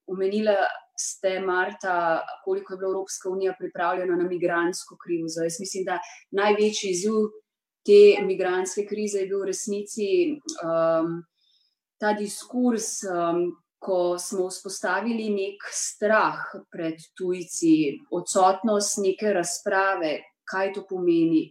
[0.08, 0.56] omenila
[1.00, 5.42] ste, Marta, koliko je bila Evropska unija pripravljena na migransko krizo.
[5.42, 5.98] Jaz mislim, da
[6.30, 7.28] največji izziv
[7.86, 11.22] te migranske krize je bil v resnici um,
[12.00, 13.46] ta diskurs, um,
[13.78, 20.18] ko smo vzpostavili nek strah pred tujci, odsotnost neke razprave,
[20.50, 21.46] kaj to pomeni.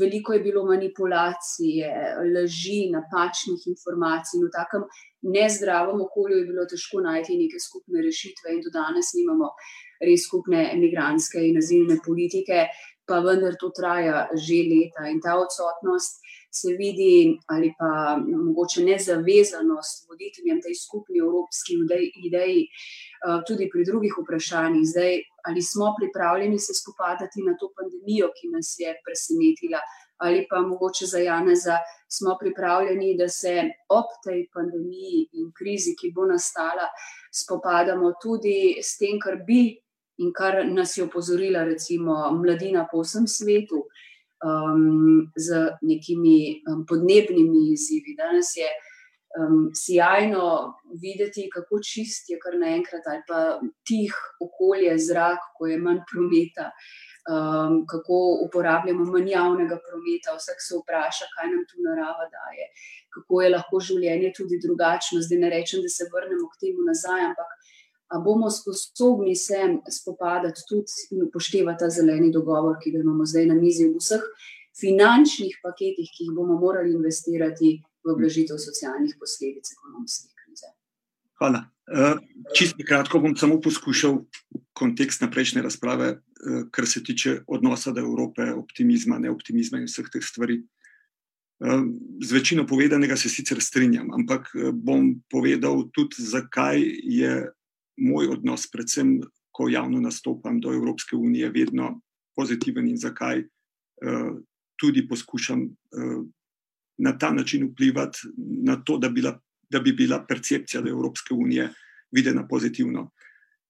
[0.00, 1.88] Veliko je bilo manipulacije,
[2.34, 4.38] laži, napačnih informacij.
[4.38, 4.86] In v takem
[5.22, 9.52] nezdravem okolju je bilo težko najti neke skupne rešitve, in do danes nimamo
[10.02, 12.66] res skupne emigranske in azilne politike.
[13.06, 16.20] Pa vendar to traja že leta in ta odsotnost
[16.52, 21.78] se vidi, ali pa mogoče nezavezanost voditeljem tej skupni evropski
[22.28, 22.68] ideji,
[23.48, 24.84] tudi pri drugih vprašanjih.
[24.92, 25.14] Zdaj,
[25.48, 29.80] ali smo pripravljeni se spopadati na to pandemijo, ki nas je presenetila,
[30.20, 33.54] ali pa mogoče za Janeza smo pripravljeni, da se
[33.88, 36.84] ob tej pandemiji in krizi, ki bo nastala,
[37.32, 39.81] spopadamo tudi s tem, kar bi
[40.18, 43.84] in kar nas je opozorila, recimo, mladina po vsem svetu,
[44.44, 48.16] um, z nekimi um, podnebnimi izzivi.
[48.18, 48.68] Danes je
[49.38, 55.80] um, sjajno videti, kako čist je kar naenkrat, ali pa tih okolje, zrak, ko je
[55.80, 56.70] manj prometa
[57.30, 60.36] um, kako uporabljamo manj javnega prometa.
[60.38, 62.66] Vsak se vpraša, kaj nam tu narava daje,
[63.14, 65.22] kako je lahko življenje tudi drugačno.
[65.26, 67.50] Zdaj ne rečem, da se vrnemo k temu nazaj, ampak
[68.20, 69.56] bomo sposobni se
[69.88, 74.24] spopadati tudi in upoštevati ta zeleni dogovor, ki ga imamo zdaj na mizi v vseh
[74.80, 80.72] finančnih paketih, ki jih bomo morali investirati v blažitev socialnih posledic ekonomske krize.
[81.40, 81.64] Hvala.
[81.92, 82.16] Uh,
[82.56, 84.20] čisto kratko bom samo poskušal
[84.72, 90.08] kontekst na prejšnje razprave, uh, kar se tiče odnosa do Evrope, optimizma, neoptimizma in vseh
[90.12, 90.62] teh stvari.
[91.62, 91.84] Uh,
[92.22, 97.50] z večino povedanega se sicer strinjam, ampak bom povedal tudi, zakaj je
[97.96, 99.20] moj odnos, predvsem
[99.52, 102.00] ko javno nastopam do Evropske unije, vedno
[102.36, 104.36] pozitiven in zakaj uh,
[104.80, 106.22] tudi poskušam uh,
[106.98, 108.18] na ta način vplivati
[108.64, 109.38] na to, da bi bila
[109.72, 111.70] da bi bila percepcija Evropske unije
[112.12, 113.10] videna pozitivno.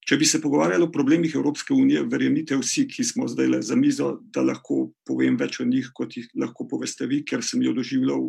[0.02, 3.76] Če bi se pogovarjali o problemih Evropske unije, verjemite vsi, ki smo zdaj le za
[3.78, 7.74] mizo, da lahko povem več o njih, kot jih lahko poveste vi, ker sem jo
[7.76, 8.24] doživljal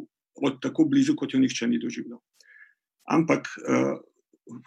[0.49, 2.21] od tako blizu, kot jo nihče ni doživljal.
[3.09, 3.95] Ampak uh,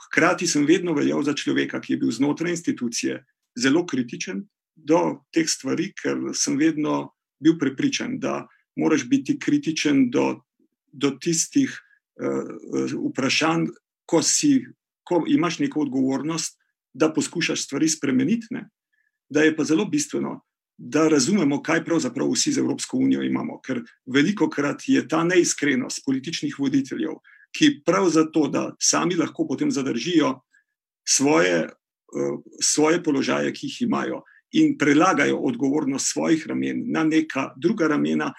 [0.06, 3.24] hkrati sem vedno veljal za človeka, ki je bil znotraj institucije
[3.58, 10.42] zelo kritičen do teh stvari, ker sem vedno bil prepričan, da moraš biti kritičen do,
[10.92, 13.70] do tistih uh, vprašanj,
[14.06, 14.66] ko, si,
[15.04, 16.58] ko imaš neko odgovornost,
[16.96, 18.46] da poskušaš stvari spremeniti.
[18.50, 18.68] Ne?
[19.28, 20.40] Da je pa zelo bistveno,
[20.78, 23.60] da razumemo, kaj pravzaprav vsi z Evropsko unijo imamo.
[23.64, 27.16] Ker veliko krat je ta neiskrenost političnih voditeljev,
[27.57, 30.35] ki prav zato, da sami lahko potem zadržijo
[31.09, 34.23] svoje, uh, svoje položaje, ki jih imajo.
[34.53, 38.33] In prelagajo odgovornost svojih ramen na neka druga ramena,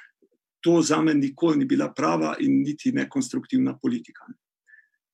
[0.62, 4.26] to za me nikoli ni bila prava in niti ne konstruktivna politika.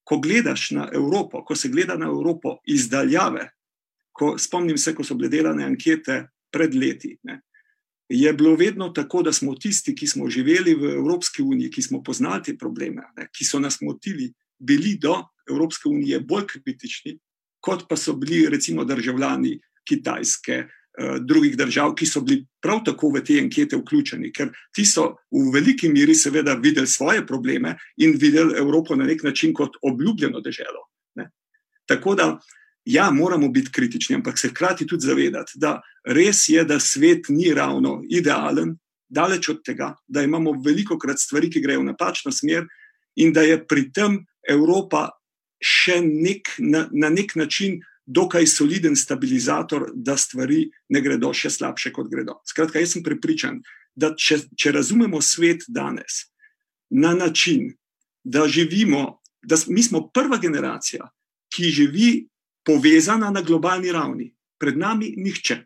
[0.04, 3.50] Ko gledaš na Evropo, ko se gleda na Evropo izdaljave,
[4.12, 7.42] ko spomnim se, ko so bile delane ankete pred leti, ne,
[8.22, 12.04] je bilo vedno tako, da smo tisti, ki smo živeli v Evropski uniji, ki smo
[12.04, 15.16] poznali te probleme, ne, ki so nas motili, bili do
[15.50, 17.18] Evropske unije bolj kritični,
[17.60, 23.10] kot pa so bili recimo državljani Kitajske, Eh, drugih držav, ki so bili prav tako
[23.16, 28.14] v te ankete vključeni, ker ti so v veliki meri, seveda, videli svoje probleme in
[28.22, 30.86] videli Evropo na nek način kot obljubljeno državo.
[31.90, 32.28] Tako da,
[32.86, 37.54] ja, moramo biti kritični, ampak se hkrati tudi zavedati, da res je, da svet ni
[37.54, 38.76] ravno idealen,
[39.10, 42.68] daleč od tega, da imamo veliko krat stvari, ki grejo v napačno smer,
[43.16, 45.10] in da je pri tem Evropa
[45.64, 51.94] še nek, na, na nek način dokaj soliden stabilizator, da stvari ne gredo še slabše,
[51.96, 52.42] kot gredo.
[52.48, 53.62] Skratka, jaz sem prepričan,
[53.96, 56.26] da če, če razumemo svet danes
[56.92, 57.72] na način,
[58.24, 61.08] da živimo, da mi smo prva generacija,
[61.54, 62.10] ki živi
[62.66, 65.64] povezana na globalni ravni, pred nami nihče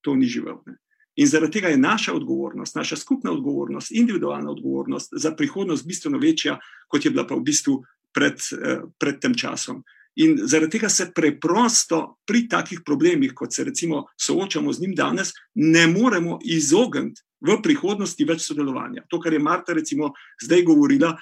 [0.00, 0.62] to ni živel.
[0.66, 0.76] Ne?
[1.20, 6.58] In zaradi tega je naša odgovornost, naša skupna odgovornost, individualna odgovornost za prihodnost bistveno večja,
[6.88, 7.82] kot je bila pa v bistvu
[8.14, 9.82] pred, eh, pred tem časom.
[10.16, 15.32] In zaradi tega se preprosto pri takih problemih, kot se recimo soočamo z njim danes,
[15.54, 19.04] ne moremo izogniti v prihodnosti več sodelovanja.
[19.08, 21.16] To, kar je Marta recimo zdaj govorila,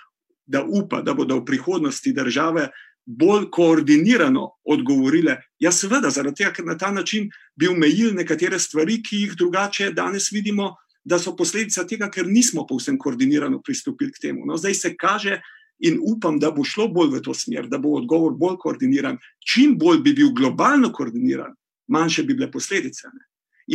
[0.47, 2.71] da upa, da bodo v prihodnosti države
[3.09, 5.39] bolj koordinirano odgovorile.
[5.59, 9.93] Ja, seveda, zaradi tega, ker na ta način bi omejili nekatere stvari, ki jih drugače
[9.97, 14.45] danes vidimo, da so posledica tega, ker nismo povsem koordinirano pristopili k temu.
[14.47, 15.39] No, zdaj se kaže,
[15.79, 19.17] in upam, da bo šlo bolj v to smer, da bo odgovor bolj koordiniran.
[19.41, 21.55] Čim bolj bi bil globalno koordiniran,
[21.89, 23.09] manjše bi bile posledice.
[23.15, 23.25] Ne?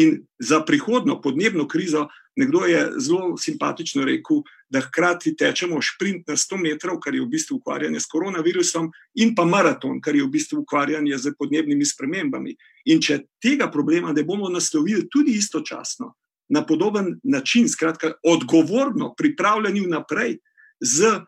[0.04, 6.36] In za prihodno podnebno krizo, nekdo je zelo simpatično rekel, da hkrati tečemo sprint na
[6.36, 8.90] 100 metrov, kar je v bistvu ukvarjanje s koronavirusom,
[9.22, 12.56] in pa maraton, kar je v bistvu ukvarjanje z podnebnimi spremembami.
[12.90, 16.14] In če tega problema ne bomo naslovili tudi istočasno,
[16.50, 20.38] na podoben način, skratka, odgovorno, pripravljeni vnaprej
[20.80, 21.20] z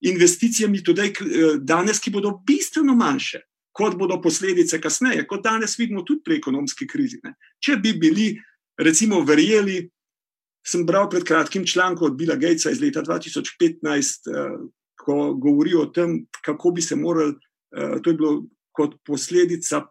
[0.00, 1.14] investicijami tudi eh,
[1.58, 3.40] danes, ki bodo bistveno manjše,
[3.72, 7.20] kot bodo posledice kasneje, kot danes vidimo tudi pri ekonomski krizi.
[7.24, 7.34] Ne.
[7.60, 8.28] Če bi bili,
[8.78, 9.82] recimo, verjeli
[10.66, 14.30] sem bral pred kratkim članek od Bila Gatesa iz leta 2015,
[15.04, 17.34] ko govori o tem, kako bi se morali,
[18.02, 19.84] to je bilo kot posledica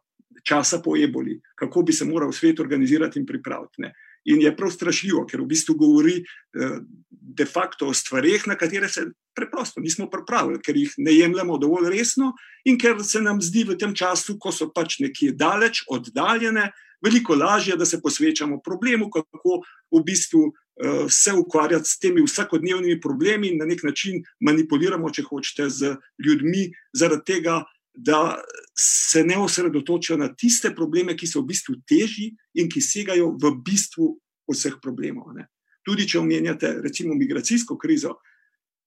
[0.43, 3.81] časa po eboli, kako bi se moral svet organizirati in pripraviti.
[3.81, 3.93] Ne.
[4.25, 6.77] In je prav strašljivo, ker v bistvu govori eh,
[7.09, 9.05] de facto o stvarih, na katere se
[9.35, 12.33] preprosto nismo pripravili, ker jih ne jemljemo dovolj resno
[12.65, 16.69] in ker se nam zdi v tem času, ko so pač nekje daleč, oddaljene,
[17.03, 19.61] veliko lažje, da se posvečamo problemu, kako
[19.91, 20.62] v bistvu uh,
[21.09, 25.95] se ukvarjati s temi vsakodnevnimi problemi in na nek način manipuliramo, če hočete, z
[26.25, 27.61] ljudmi, zaradi tega,
[27.93, 28.41] da
[28.77, 33.53] se ne osredotočijo na tiste probleme, ki so v bistvu težji in ki segajo v
[33.65, 34.15] bistvu
[34.49, 35.33] vseh problemov.
[35.37, 35.45] Ne.
[35.85, 38.17] Tudi če omenjate, recimo, migracijsko krizo,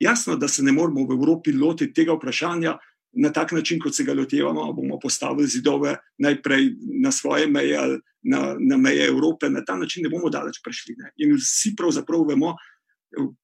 [0.03, 2.77] jasno, da se ne moramo v Evropi lotiti tega vprašanja
[3.13, 4.73] na tak način, kot se ga lotevamo.
[4.73, 10.03] bomo postavili zidove najprej na svoje meje ali na, na meje Evrope, na ta način
[10.03, 10.95] ne bomo daleč prišli.
[10.99, 11.11] Ne.
[11.17, 12.55] In vsi pravzaprav vemo,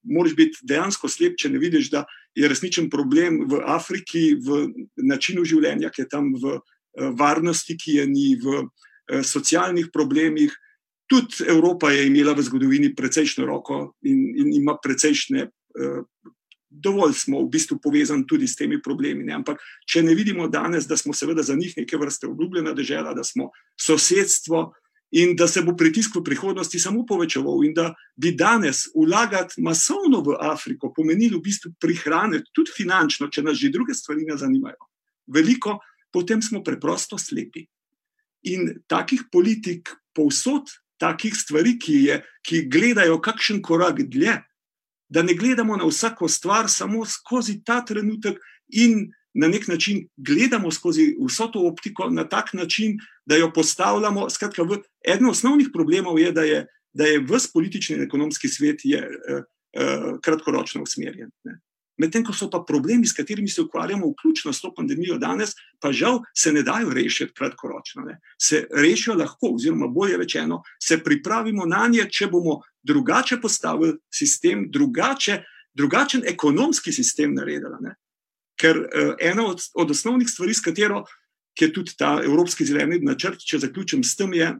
[0.02, 2.04] moraš biti dejansko slep, če ne vidiš, da
[2.34, 7.98] je resničen problem v Afriki, v načinu življenja, ki je tam, v eh, varnosti, ki
[8.00, 10.52] je ni, v eh, socialnih problemih.
[11.10, 15.50] Tudi Evropa je imela v zgodovini precejšno roko in, in ima precejšne.
[16.72, 19.26] Dovolj smo v bistvu povezani tudi s temi problemi.
[19.28, 19.36] Ne?
[19.36, 23.24] Ampak, če ne vidimo danes, da smo seveda za njih neke vrste obljubljena država, da
[23.24, 24.70] smo sosedstvo,
[25.12, 30.22] in da se bo pritisk v prihodnosti samo povečeval, in da bi danes vlagati masovno
[30.24, 34.88] v Afriko pomenilo v bistvu prihraniti, tudi finančno, če nas že druge stvari ne zanimajo.
[35.28, 35.78] Veliko,
[36.12, 37.66] potem smo preprosto slepi.
[38.48, 42.16] In takih politik, povsod takih stvari, ki, je,
[42.46, 44.38] ki gledajo kakšen korak dlje,
[45.12, 48.38] da ne gledamo na vsako stvar samo skozi ta trenutek
[48.68, 54.30] in na nek način gledamo skozi vso to optiko na tak način, da jo postavljamo.
[54.30, 58.84] Skratka, v, eden osnovnih problemov je, da je, da je vse politični in ekonomski svet
[58.84, 59.42] je, eh,
[59.72, 61.30] eh, kratkoročno usmerjen.
[61.44, 61.58] Ne.
[62.00, 65.92] Medtem ko so pa problemi, s katerimi se ukvarjamo, vključno s to pandemijo danes, pa
[65.92, 68.02] žal se ne dajo rešiti kratkoročno.
[68.06, 68.18] Ne.
[68.40, 74.66] Se rešijo lahko, oziroma bolje rečeno, se pripravimo na nje, če bomo drugače postavili sistem,
[74.70, 75.42] drugače,
[75.74, 77.76] drugačen ekonomski sistem naredili.
[77.80, 77.94] Ne.
[78.60, 81.04] Ker uh, ena od, od osnovnih stvari, s katero
[81.60, 84.54] je tudi ta Evropski zeleni načrt, če zaključim s tem, je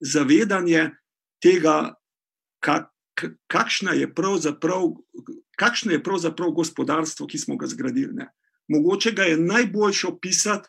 [0.00, 0.90] zavedanje
[1.42, 1.94] tega,
[2.62, 2.90] kak,
[3.46, 4.90] kakšno je pravzaprav.
[5.62, 8.14] Kakšno je pravzaprav gospodarstvo, ki smo ga zgradili?
[8.18, 8.28] Ne?
[8.68, 10.68] Mogoče ga je najboljše opisati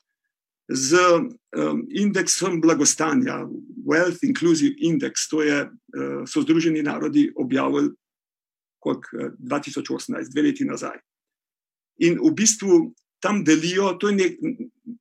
[0.70, 3.42] z um, indeksom blagostanja,
[3.90, 5.26] Wealth Inclusive Index.
[5.32, 7.90] To je, uh, so Združeni narodi objavili
[8.80, 11.02] kot uh, 2018, dve leti nazaj
[11.98, 14.38] in v bistvu tam delijo, to je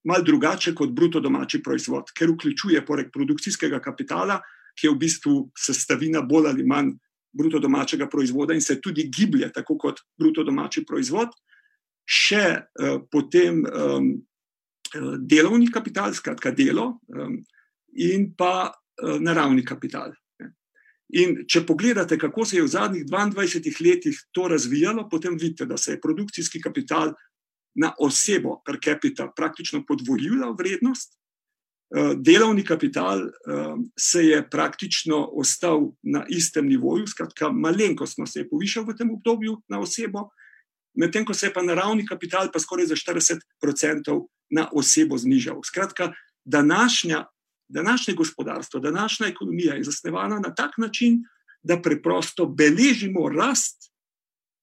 [0.05, 4.40] malo drugače kot bruto domači proizvod, ker vključuje poleg produkcijskega kapitala,
[4.78, 6.93] ki je v bistvu sestavina bolj ali manj
[7.33, 11.33] bruto domačega proizvoda in se tudi giblje tako kot bruto domači proizvod,
[12.05, 14.12] še uh, potem um,
[15.18, 17.39] delovni kapital, skratka delo, um,
[17.97, 20.12] in pa uh, naravni kapital.
[21.12, 25.76] In če pogledate, kako se je v zadnjih 22 letih to razvijalo, potem vidite, da
[25.76, 27.12] se je produkcijski kapital
[27.74, 31.22] na osebo per capita praktično podvojil vrednost, eh,
[32.16, 33.30] delovni kapital eh,
[33.99, 39.59] se je praktično ostal na istem nivoju, skratka, malenkostno se je povišal v tem obdobju
[39.68, 40.28] na osebo,
[40.95, 45.61] medtem ko se je pa naravni kapital pa skoraj za 40% na osebo znižal.
[45.64, 46.12] Skratka,
[46.45, 47.24] današnja
[47.72, 51.24] današnje gospodarstvo, današnja ekonomija je zasnovana na tak način,
[51.62, 53.93] da preprosto beležimo rast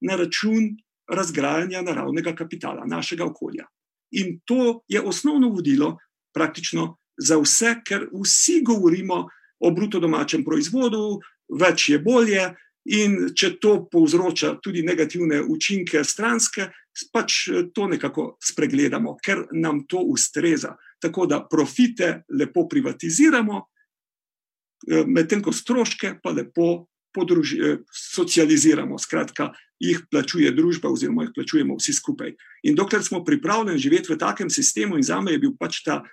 [0.01, 0.77] na račun
[1.07, 3.65] razgrajanja naravnega kapitala, našega okolja.
[4.11, 5.97] In to je osnovno vodilo
[6.33, 9.27] praktično za vse, ker vsi govorimo
[9.59, 11.19] o bruto domačem proizvodu,
[11.59, 12.49] več je bolje.
[12.89, 16.69] In če to povzroča tudi negativne učinke, stranske,
[17.13, 17.35] pač
[17.75, 23.65] to nekako spregledamo, ker nam to ustreza tako da profite lepo privatiziramo,
[24.87, 27.77] eh, medtem ko stroške pa lepo podruži, eh,
[28.15, 28.99] socializiramo.
[28.99, 32.35] Skratka, jih plačuje družba, oziroma jih plačujemo vsi skupaj.
[32.63, 36.03] In dokler smo pripravljeni živeti v takem sistemu, in za me je bil pač ta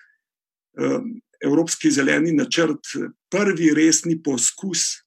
[1.44, 2.92] Evropski zeleni načrt
[3.30, 5.02] prvi resni poskus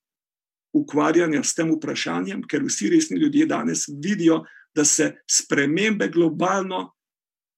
[0.74, 4.43] ukvarjanja s tem vprašanjem, ker vsi resni ljudje danes vidijo,
[4.76, 6.91] da se spremembe globalno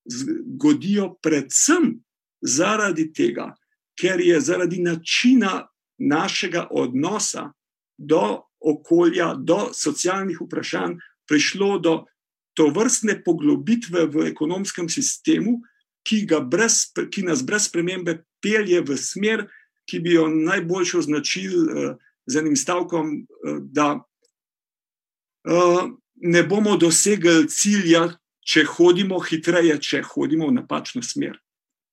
[0.08, 1.98] zgodijo predvsem
[2.42, 3.52] zaradi tega,
[4.00, 5.68] ker je zaradi načina
[6.00, 7.52] našega odnosa
[7.98, 10.98] do okolja, do socialnih vprašanj
[11.28, 11.94] prišlo do
[12.54, 15.62] to vrstne poglobitve v ekonomskem sistemu,
[16.08, 19.46] ki, brez, ki nas brez spremembe pelje v smer,
[19.90, 21.96] ki bi jo najboljše označili uh,
[22.26, 23.26] z enim stavkom,
[23.60, 24.00] da
[26.22, 28.08] ne bomo dosegli cilja,
[28.46, 31.38] če hodimo hitreje, če hodimo v napačno smer.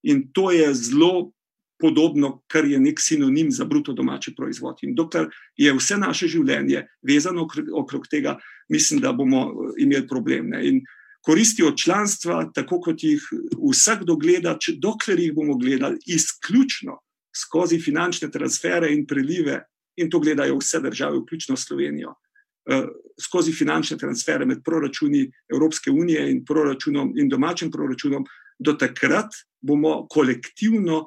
[0.08, 1.30] In to je zelo
[1.78, 4.80] podobno, kar je nek sinonim za bruto domači proizvod.
[4.82, 8.38] In dokler je vse naše življenje vezano okrog tega,
[8.68, 10.50] mislim, da bomo imeli problem.
[10.54, 10.64] Ne?
[10.68, 10.80] In
[11.24, 13.22] koristi od članstva, tako kot jih
[13.70, 16.98] vsakdo gleda, če dokler jih bomo gledali izključno
[17.36, 19.60] skozi finančne transfere in prilive,
[19.98, 22.14] in to gledajo vse države, vključno Slovenijo.
[22.70, 22.86] Eh,
[23.20, 28.26] skozi finančne transfere med proračuni Evropske unije in proračunom in domačim proračunom,
[28.58, 31.06] do takrat bomo kolektivno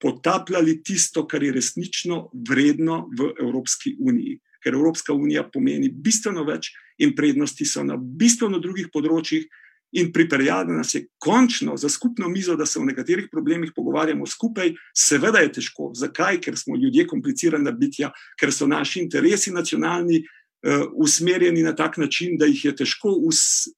[0.00, 4.38] potapljali tisto, kar je resnično vredno v Evropski uniji.
[4.64, 9.48] Ker Evropska unija pomeni bistveno več in prednosti so na bistveno drugih področjih,
[9.92, 14.74] in pripeljala nas je končno za skupno mizo, da se o nekaterih problemih pogovarjamo skupaj.
[14.96, 15.90] Seveda je težko.
[15.94, 16.40] Zakaj?
[16.40, 22.38] Ker smo ljudje komplicirana bitja, ker so naši interesi nacionalni uh, usmerjeni na tak način,
[22.38, 23.16] da jih je težko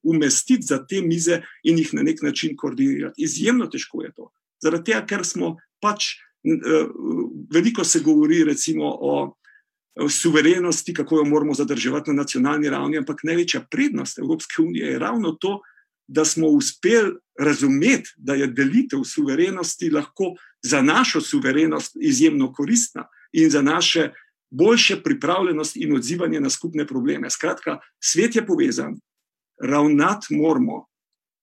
[0.03, 3.23] umestiti za te mize in jih na nek način koordinirati.
[3.23, 4.31] Izjemno težko je to.
[4.63, 6.13] Zaradi tega, ker smo pač,
[6.45, 6.91] uh,
[7.55, 9.39] veliko se govori recimo o
[10.09, 15.33] suverenosti, kako jo moramo zadrževati na nacionalni ravni, ampak največja prednost Evropske unije je ravno
[15.33, 15.61] to,
[16.09, 23.51] da smo uspeli razumeti, da je delitev suverenosti lahko za našo suverenost izjemno koristna in
[23.51, 24.11] za naše
[24.51, 27.31] boljše pripravljenost in odzivanje na skupne probleme.
[27.31, 28.97] Skratka, svet je povezan,
[29.63, 30.87] ravnati moramo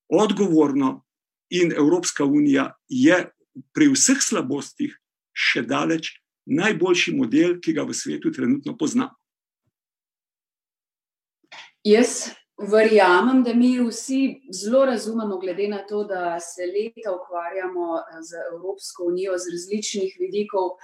[0.10, 1.04] odgovorno,
[1.50, 3.30] in Evropska unija je
[3.74, 4.94] pri vseh slabostih
[5.34, 6.14] še daleč
[6.50, 9.16] najboljši model, ki ga v svetu trenutno poznamo.
[11.84, 12.30] Jaz
[12.60, 19.06] verjamem, da mi vsi zelo razumemo, glede na to, da se leta ukvarjamo z Evropsko
[19.08, 20.76] unijo z različnih vidikov,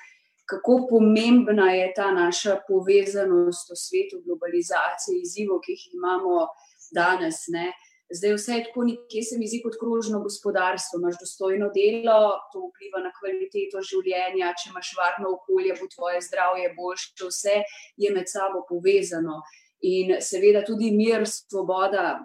[0.46, 6.48] kako pomembna je ta naša povezanost v svetu, globalizacije, izzivov, ki jih imamo
[6.94, 7.48] danes.
[7.48, 7.74] Ne?
[8.10, 11.00] Zdaj, vse je tako, nekje se mi zdi kot krožno gospodarstvo.
[11.00, 16.70] Imáš dostojno delo, to vpliva na kvaliteto življenja, če imaš varno okolje, bo tvoje zdravje
[16.78, 17.56] boljše, vse
[17.98, 19.42] je med sabo povezano.
[19.82, 22.20] In seveda tudi mir, svoboda.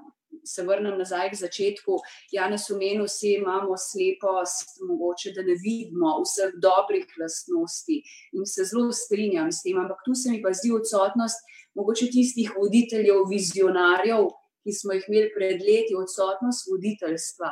[0.47, 1.99] Se vrnem nazaj k začetku.
[2.33, 7.99] Janes omenil, vsi imamo slepost, mogoče da ne vidimo vseh dobrih lastnosti
[8.33, 9.77] in se zelo strinjam s tem.
[9.83, 11.45] Ampak tu se mi pa zdi odsotnost
[11.77, 14.31] mogoče tistih voditeljev, vizionarjev,
[14.71, 17.51] ki smo jih imeli pred leti, odsotnost voditeljstva.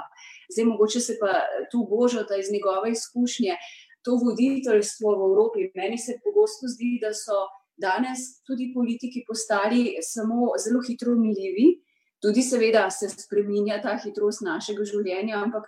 [0.52, 1.42] Zdaj, mogoče se pa
[1.72, 3.58] tu božata iz njegove izkušnje
[4.06, 5.60] to voditeljstvo v Evropi.
[5.74, 7.42] Meni se pogosto zdi, da so
[7.76, 11.66] danes tudi politiki postali samo zelo hitro umiljivi,
[12.22, 15.66] tudi seveda se spremenja ta hitrost našega življenja, ampak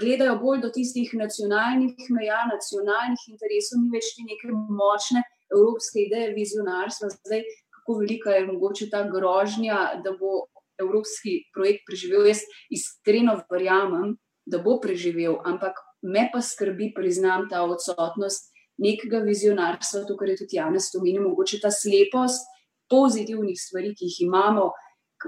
[0.00, 6.32] gledajo bolj do tistih nacionalnih meja, nacionalnih interesov, ni več te neke močne evropske ideje,
[6.36, 7.10] vizionarstva.
[7.16, 7.44] Zdaj,
[7.80, 10.46] kako velika je mogoče ta grožnja, da bo
[10.80, 12.26] evropski projekt preživel.
[12.30, 14.16] Jaz iskreno verjamem,
[14.46, 18.50] da bo preživel, ampak me pa skrbi, priznam, ta odsotnost
[18.80, 22.48] nekega vizionarstva, to, kar je tudi Janes omenil, mogoče ta slepost
[22.90, 24.70] pozitivnih stvari, ki jih imamo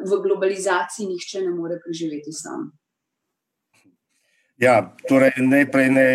[0.00, 2.70] v globalizaciji, nihče ne more preživeti sam.
[4.62, 6.06] Ja, torej najprej ne,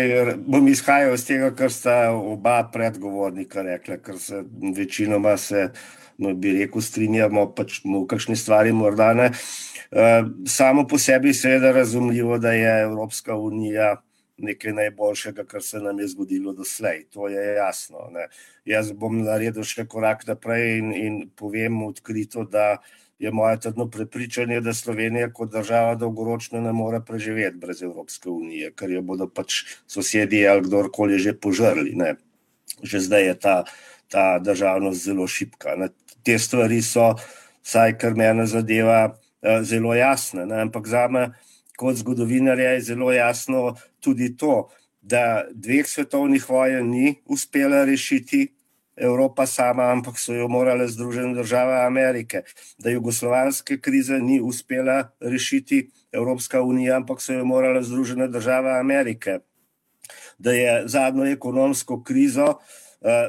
[0.46, 4.42] bom izhajal iz tega, kar sta oba predgovornika rekla, ker se
[4.76, 5.72] večinoma se no,
[6.18, 9.30] bi rekel, strinjamo, pač v kakšni stvari morda ne.
[9.90, 13.96] Eh, samo po sebi je seveda razumljivo, da je Evropska unija
[14.38, 17.04] nekaj najboljšega, kar se nam je zgodilo doslej.
[17.10, 18.08] To je jasno.
[18.10, 18.28] Ne.
[18.64, 22.78] Jaz bom naredil še korak naprej in, in povem odkrito, da
[23.18, 28.70] je moje trdno prepričanje, da Slovenija kot država dolgoročno ne more preživeti brez Evropske unije,
[28.78, 31.96] ker jo bodo pač sosedje ali kdorkoli že požrli.
[31.98, 32.14] Ne.
[32.82, 33.56] Že zdaj je ta,
[34.10, 35.76] ta državnost zelo šipka.
[35.76, 35.88] Ne
[36.28, 37.14] te stvari so,
[37.64, 40.46] vsaj kar mene zadeva, eh, zelo jasne.
[40.46, 40.60] Ne?
[40.66, 41.30] Ampak za me,
[41.76, 44.68] kot zgodovinarja, je zelo jasno tudi to,
[45.00, 48.54] da dveh svetovnih vojen ni uspela rešiti.
[48.98, 52.40] Evropa sama, ampak so jo morale Združene države Amerike,
[52.82, 59.38] da jugoslovanske krize ni uspela rešiti Evropska unija, ampak so jo morale Združene države Amerike,
[60.38, 62.58] da je zadnjo ekonomsko krizo uh,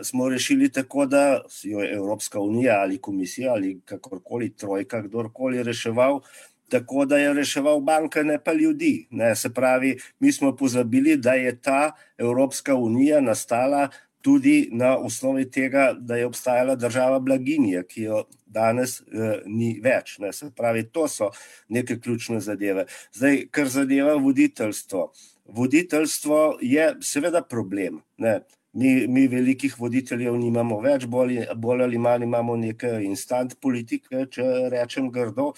[0.03, 6.21] smo rešili tako, da jo je Evropska unija ali komisija ali kakorkoli trojka, kdorkoli reševal.
[6.69, 9.07] Tako da je reševal banke, ne pa ljudi.
[9.11, 13.89] Ne, se pravi, mi smo pozabili, da je ta Evropska unija nastala
[14.21, 20.17] tudi na osnovi tega, da je obstajala država blaginja, ki jo danes eh, ni več.
[20.19, 21.31] Ne, se pravi, to so
[21.69, 22.85] neke ključne zadeve.
[23.13, 25.11] Zdaj, kar zadeva voditeljstvo.
[25.45, 28.01] Voditeljstvo je seveda problem.
[28.17, 28.41] Ne
[28.73, 34.45] Mi, mi velikih voditeljev nimamo več, bolj, bolj ali manj imamo neke instant politike, če
[34.69, 35.53] rečem grdo,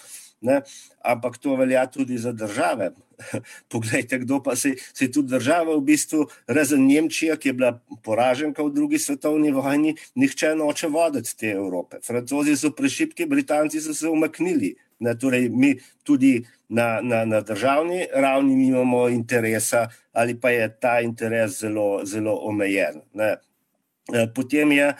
[0.48, 0.62] ne?
[1.04, 2.94] ampak to velja tudi za države.
[3.72, 7.72] Poglejte, kdo pa se je tudi država, v bistvu, razen Nemčija, ki je bila
[8.04, 12.00] poraženka v drugi svetovni vojni, nihče noče voditi te Evrope.
[12.06, 14.72] Francozi so prešipki, Britanci so se umaknili.
[15.02, 15.74] Ne, torej, mi
[16.06, 16.36] tudi
[16.68, 23.00] na, na, na državni ravni nimamo interesa, ali pa je ta interes zelo, zelo omejen.
[23.14, 23.36] Ne.
[24.12, 24.94] E, potem je e,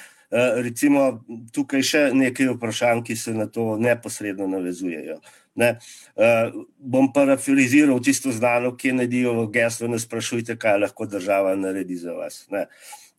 [0.62, 1.22] recimo,
[1.54, 5.20] tukaj še nekaj vprašanj, ki se na to neposredno navezujejo.
[5.54, 5.74] Ne.
[6.16, 11.52] Uh, bom parafraziral tisto znano, ki je nadijo v geslu, ne sprašujte, kaj lahko država
[11.60, 12.46] naredi za vas.
[12.48, 12.64] Ne.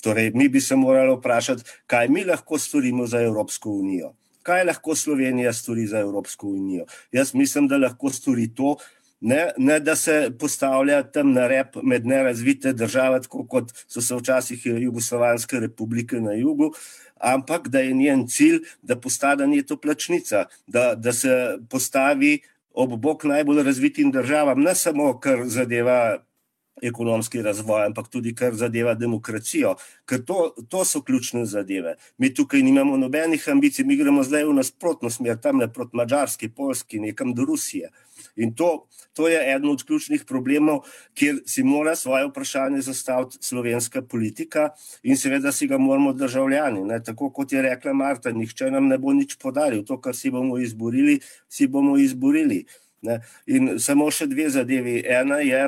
[0.02, 4.96] Torej, mi bi se morali vprašati, kaj mi lahko storimo za Evropsko unijo kaj lahko
[4.96, 6.86] Slovenija stori za Evropsko unijo.
[7.12, 8.76] Jaz mislim, da lahko stori to,
[9.22, 14.16] ne, ne da se postavlja tam na rep med nerazvite države, tako kot so se
[14.16, 16.74] včasih Jugoslovanske republike na jugu.
[17.20, 22.42] Ampak da je njen cilj, da postane njeto plačnica, da, da se postavi
[22.74, 26.18] ob bok najbolj razvitim državam, ne samo kar zadeva
[26.82, 29.76] ekonomski razvoj, ampak tudi kar zadeva demokracijo,
[30.10, 31.96] ker to, to so ključne zadeve.
[32.18, 36.50] Mi tukaj nimamo nobenih ambicij, mi gremo zdaj v nasprotno smer, tam ne proti Mačarski,
[36.50, 37.92] Polski, nekam do Rusije.
[38.36, 40.82] In to, to je eden od ključnih problemov,
[41.14, 44.70] kjer si mora svoje vprašanje zastaviti slovenska politika
[45.04, 46.84] in seveda si ga moramo državljani.
[46.84, 47.04] Ne?
[47.04, 50.58] Tako kot je rekla Marta, nihče nam ne bo nič podaril, to, kar si bomo
[50.58, 51.20] izborili,
[51.50, 52.66] si bomo izborili.
[53.02, 53.20] Ne?
[53.46, 55.02] In samo še dve zadevi.
[55.06, 55.68] Ena je,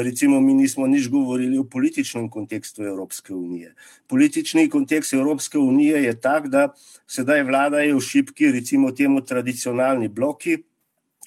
[0.00, 3.74] recimo, mi nismo nič govorili o političnem kontekstu Evropske unije.
[4.08, 6.72] Politični kontekst Evropske unije je tak, da
[7.06, 10.62] sedaj vladajo šipki, recimo temu tradicionalni bloki,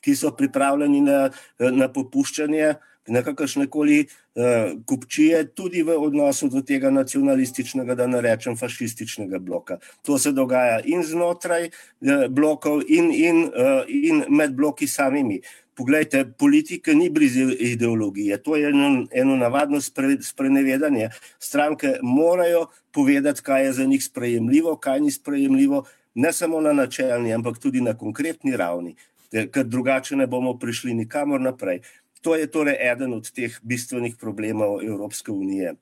[0.01, 2.74] ki so pripravljeni na, na popuščanje,
[3.07, 9.39] na kakršne koli uh, kupčije, tudi v odnosu do tega nacionalističnega, da ne rečem fašističnega
[9.39, 9.78] bloka.
[10.05, 15.41] To se dogaja in znotraj uh, blokov, in, in, uh, in med bloki samimi.
[15.76, 19.82] Poglejte, politika ni brez ideologije, to je eno, eno navadno
[20.22, 21.10] sprenevedanje.
[21.40, 25.84] Stranke morajo povedati, kaj je za njih sprejemljivo, kaj ni sprejemljivo,
[26.16, 28.96] ne samo na načelni, ampak tudi na konkretni ravni,
[29.32, 31.82] ker drugače ne bomo prišli nikamor naprej.
[32.22, 35.76] To je torej eden od teh bistvenih problemov Evropske unije.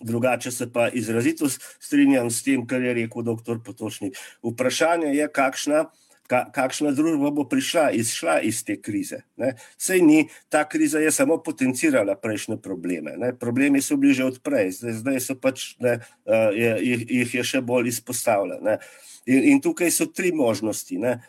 [0.00, 1.48] Drugače se pa izrazito
[1.80, 3.58] strinjam s tem, kar je rekel dr.
[3.64, 4.16] Potočnik.
[4.42, 5.84] Vprašanje je, kakšna
[6.30, 9.22] ka, kakšna družba bo prišla, izšla iz te krize.
[9.40, 9.54] Ne.
[9.80, 13.16] Sej ni, ta kriza je samo potencirala prejšnje probleme.
[13.20, 13.32] Ne.
[13.36, 17.44] Problemi so bili že odprej, zdaj, zdaj so pač, ne, uh, je, jih, jih je
[17.44, 18.78] še bolj izpostavljala.
[19.26, 20.98] In, in tukaj so tri možnosti.
[21.00, 21.20] Ne.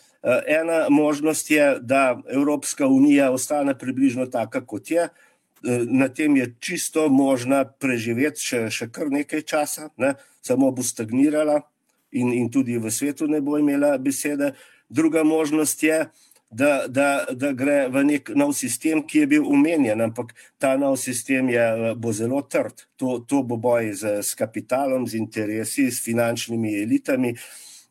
[0.47, 5.09] Ena možnost je, da Evropska unija ostane približno taka, kot je.
[5.89, 10.15] Na tem je čisto možna preživeti še, še kar nekaj časa, ne?
[10.45, 11.61] samo bo stagnirala
[12.13, 14.53] in, in tudi v svetu ne bo imela besede.
[14.89, 16.05] Druga možnost je,
[16.49, 20.31] da, da, da gre v nek nov sistem, ki je bil umenjen, ampak
[20.61, 21.65] ta nov sistem je,
[21.99, 22.85] bo zelo trd.
[23.01, 27.35] To, to bo boj z, z kapitalom, z interesi, s finančnimi elitami.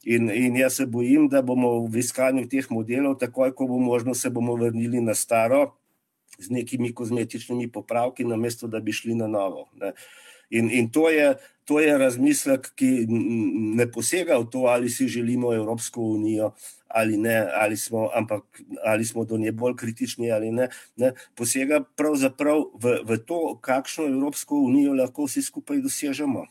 [0.05, 4.15] In, in jaz se bojim, da bomo v iskanju teh modelov, takoj ko bo možno,
[4.15, 5.73] se bomo vrnili na staro
[6.39, 9.69] z nekimi kozmetičnimi popravki, namesto da bi šli na novo.
[9.81, 9.93] Ne.
[10.55, 11.35] In, in to, je,
[11.67, 13.07] to je razmislek, ki
[13.79, 16.55] ne posega v to, ali si želimo Evropsko unijo
[16.95, 18.43] ali ne, ali smo, ampak,
[18.85, 20.69] ali smo do nje bolj kritični ali ne.
[20.97, 26.47] ne posega pravzaprav v, v to, kakšno Evropsko unijo lahko vsi skupaj dosežemo.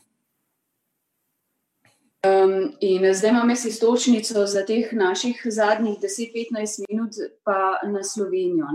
[2.24, 7.12] Um, in zdaj imam jaz istočnico za teh naših zadnjih 10-15 minut,
[7.44, 8.68] pa na Slovenijo.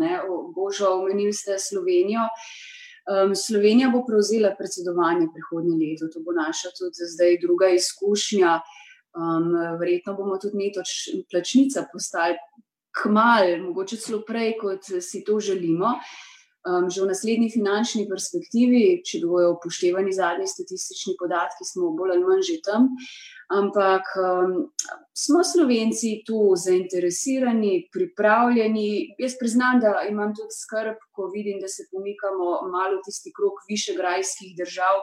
[0.55, 2.29] Božo, omenili ste Slovenijo.
[3.09, 8.59] Um, Slovenija bo prevzela predsedovanje prihodnje leto, to bo naša tudi zdaj druga izkušnja.
[9.17, 9.49] Um,
[9.79, 10.89] verjetno bomo tudi netoč
[11.31, 12.37] plačnica postali
[13.01, 15.95] kmal, mogoče celo prej, kot si to želimo.
[16.67, 22.25] Um, že v naslednji finančni perspektivi, če bojo upoštevani zadnji statistični podatki, smo bolj ali
[22.27, 22.89] manj že tam.
[23.55, 24.67] Ampak um,
[25.15, 29.15] smo Slovenci tu zainteresirani, pripravljeni.
[29.23, 33.63] Jaz priznam, da imam tudi skrb, ko vidim, da se pomikamo malo v tisti krok
[33.71, 34.99] višegrajskih držav.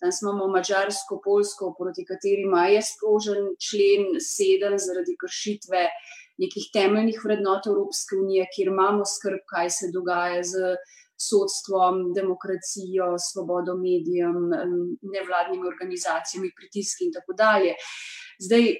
[0.00, 5.90] Tam imamo Mačarsko, Polsko, proti katerima je sprožen člen sedem zaradi kršitve
[6.38, 10.76] nekih temeljnih vrednot Evropske unije, kjer imamo skrb, kaj se dogaja z
[11.16, 14.50] sodstvom, demokracijo, svobodo medijem,
[15.02, 17.72] nevladnimi organizacijami, pritiski in tako dalje.
[18.38, 18.74] Zdaj,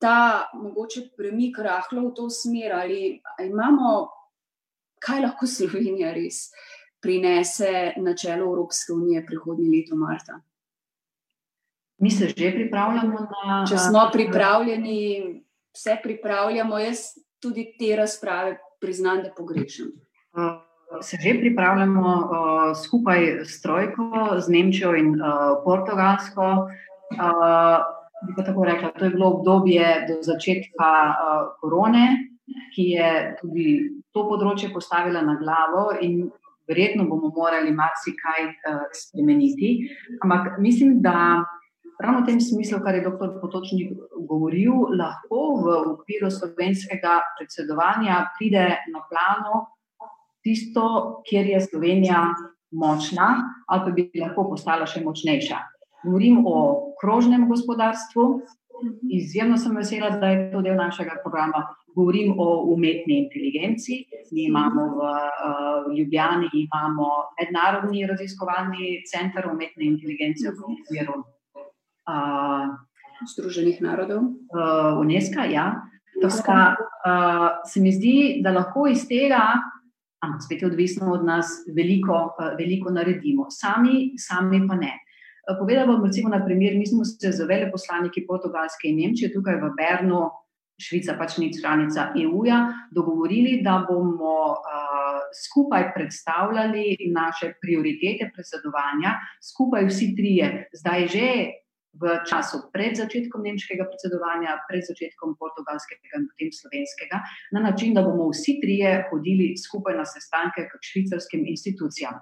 [0.00, 3.94] ta mogoče premik rahlo v to smer, ali imamo,
[5.00, 6.48] kaj lahko Slovenija res
[7.00, 10.40] prinese na čelo Evropske unije prihodnje leto marca?
[11.98, 13.64] Mi se že pripravljamo na.
[13.68, 15.43] Če smo pripravljeni,
[15.74, 16.98] vse pripravljamo, jaz
[17.42, 19.86] tudi te razprave priznam, da pogrešam.
[20.34, 26.42] Uh, se že pripravljamo uh, skupaj s Trojko, z Nemčijo in uh, Portugalsko.
[27.14, 27.78] Uh,
[28.26, 32.06] bi pa tako rekla, to je bilo obdobje do začetka uh, korone,
[32.74, 33.10] ki je
[33.40, 33.66] tudi
[34.12, 36.30] to področje postavila na glavo, in
[36.68, 39.76] verjetno bomo morali marsikaj uh, spremeniti.
[40.22, 41.44] Ampak mislim, da.
[42.00, 43.38] Ravno v tem smislu, kar je dr.
[43.38, 43.94] Potočnik
[44.26, 49.70] govoril, lahko v okviru slovenskega predsedovanja pride na plano
[50.44, 52.34] tisto, kjer je Slovenija
[52.74, 53.28] močna,
[53.66, 55.60] ali pa bi lahko postala še močnejša.
[56.04, 56.58] Govorim o
[57.00, 58.26] krožnem gospodarstvu,
[59.14, 61.62] izjemno sem vesela, da je to del našega programa.
[61.94, 64.00] Govorim o umetni inteligenci.
[64.34, 67.06] Mi imamo v uh, Ljubljani imamo
[67.38, 71.22] mednarodni raziskovalni center umetne inteligence v okviru
[72.08, 72.72] uh,
[73.34, 74.22] Združenih narodov.
[74.52, 75.82] Uh, UNESCO, ja.
[76.22, 76.52] Tako,
[77.04, 79.58] uh, se mi zdi, da lahko iz tega
[80.24, 81.46] ampak spet je odvisno od nas,
[81.76, 84.92] veliko, eh, veliko naredimo, sami, sami pa ne.
[85.44, 89.60] Eh, povedal bom, recimo, na primer, mi smo se z veleposlaniki Portugalske in Nemčije tukaj
[89.60, 90.30] v Bernu,
[90.74, 99.86] Švica pač ni članica EU-ja, dogovorili, da bomo uh, skupaj predstavljali naše prioritete predsedovanja, skupaj
[99.86, 101.28] vsi trije, zdaj že
[102.00, 107.20] v času pred začetkom nemškega predsedovanja, pred začetkom portugalskega in potem slovenskega,
[107.54, 112.18] na način, da bomo vsi trije hodili skupaj na sestanke k švicarskim institucijam.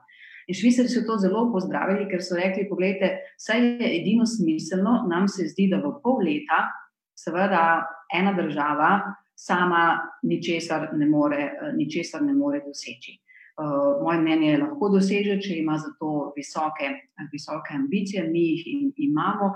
[0.50, 5.28] In švicari so to zelo pozdravili, ker so rekli: Poglejte, saj je edino smiselno, nam
[5.28, 6.66] se zdi, da v pol leta,
[7.14, 8.90] seveda, ena država
[9.38, 13.16] sama ničesar ne more, ničesar ne more doseči.
[13.52, 16.88] Uh, moje mnenje lahko doseže, če ima za to visoke,
[17.32, 19.50] visoke ambicije, mi jih in, imamo.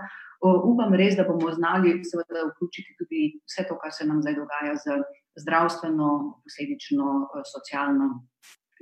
[0.45, 4.37] Uh, upam res, da bomo znali seveda, vključiti tudi vse to, kar se nam zdaj
[4.37, 4.99] dogaja z
[5.41, 6.11] zdravstveno,
[6.45, 8.11] posledično uh, socialno,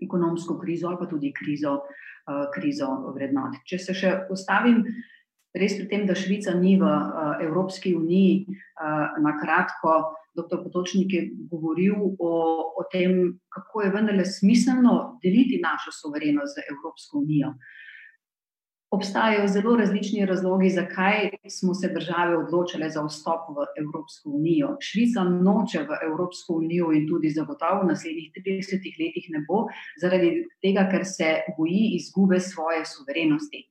[0.02, 1.78] ekonomsko krizo ali pa tudi krizo,
[2.54, 3.60] krizo vrednot.
[3.68, 4.82] Če se še postavim
[5.54, 10.62] res pri tem, da Švica ni v uh, Evropski uniji, uh, na kratko dr.
[10.64, 12.34] Potočnik je govoril o,
[12.78, 17.54] o tem, kako je vendarle smiselno deliti našo soverenost z Evropsko unijo.
[18.94, 24.76] Obstajajo zelo različni razlogi, zakaj smo se države odločile za vstop v Evropsko unijo.
[24.80, 29.64] Švica noče v Evropsko unijo in tudi zagotovo v naslednjih 30 letih ne bo,
[30.02, 30.30] zaradi
[30.62, 33.64] tega, ker se boji izgube svoje suverenosti.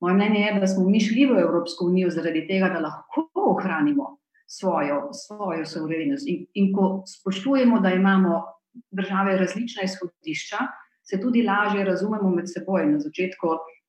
[0.00, 4.18] Moje mnenje je, da smo mi šli v Evropsko unijo zaradi tega, da lahko ohranimo
[4.46, 6.28] svojo, svojo suverenost.
[6.28, 8.44] In, in ko spoštujemo, da imamo
[8.90, 10.58] države različna izhodišča,
[11.10, 12.86] se tudi lažje razumemo med seboj.
[12.86, 13.48] Na začetku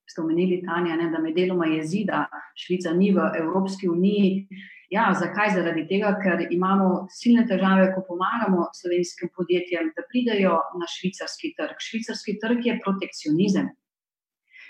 [0.09, 4.47] ste omenili, Tanja, ne, da me deloma jezi, da Švica ni v Evropski uniji.
[4.89, 5.51] Ja, zakaj?
[5.53, 11.77] Zaradi tega, ker imamo silne težave, ko pomagamo slovenskim podjetjem, da pridejo na švicarski trg.
[11.89, 13.69] Švicarski trg je protekcionizem.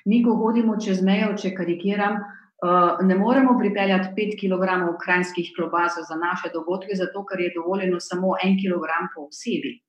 [0.06, 2.20] Mi, ko hodimo čez mejo, če karikiram,
[2.60, 4.64] Eh, ne moremo pripeljati 5 kg
[4.96, 8.84] ukrajinskih klobas za naše dogodke, zato ker je dovoljeno samo 1 kg
[9.16, 9.80] po osebi.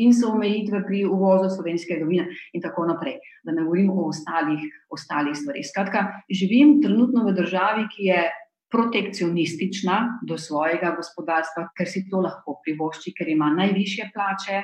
[0.00, 3.18] In so omejitve pri uvozu slovenskega vina, in tako naprej.
[3.44, 5.66] Da ne govorim o ostalih, ostalih stvarih.
[5.68, 6.06] Skratka,
[6.40, 8.22] živim trenutno v državi, ki je
[8.72, 9.96] protekcionistična
[10.28, 14.62] do svojega gospodarstva, ker si to lahko privošči, ker ima najvišje plače.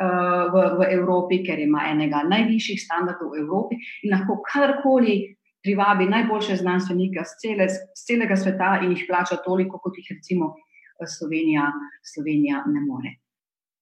[0.00, 3.76] V, v Evropi, ker ima enega najvišjih standardov v Evropi
[4.06, 5.16] in lahko kadarkoli
[5.62, 10.54] privabi najboljše znanstvenike z, cele, z celega sveta in jih plača toliko, kot jih recimo
[10.54, 11.70] eh, Slovenija,
[12.14, 13.16] Slovenija ne more.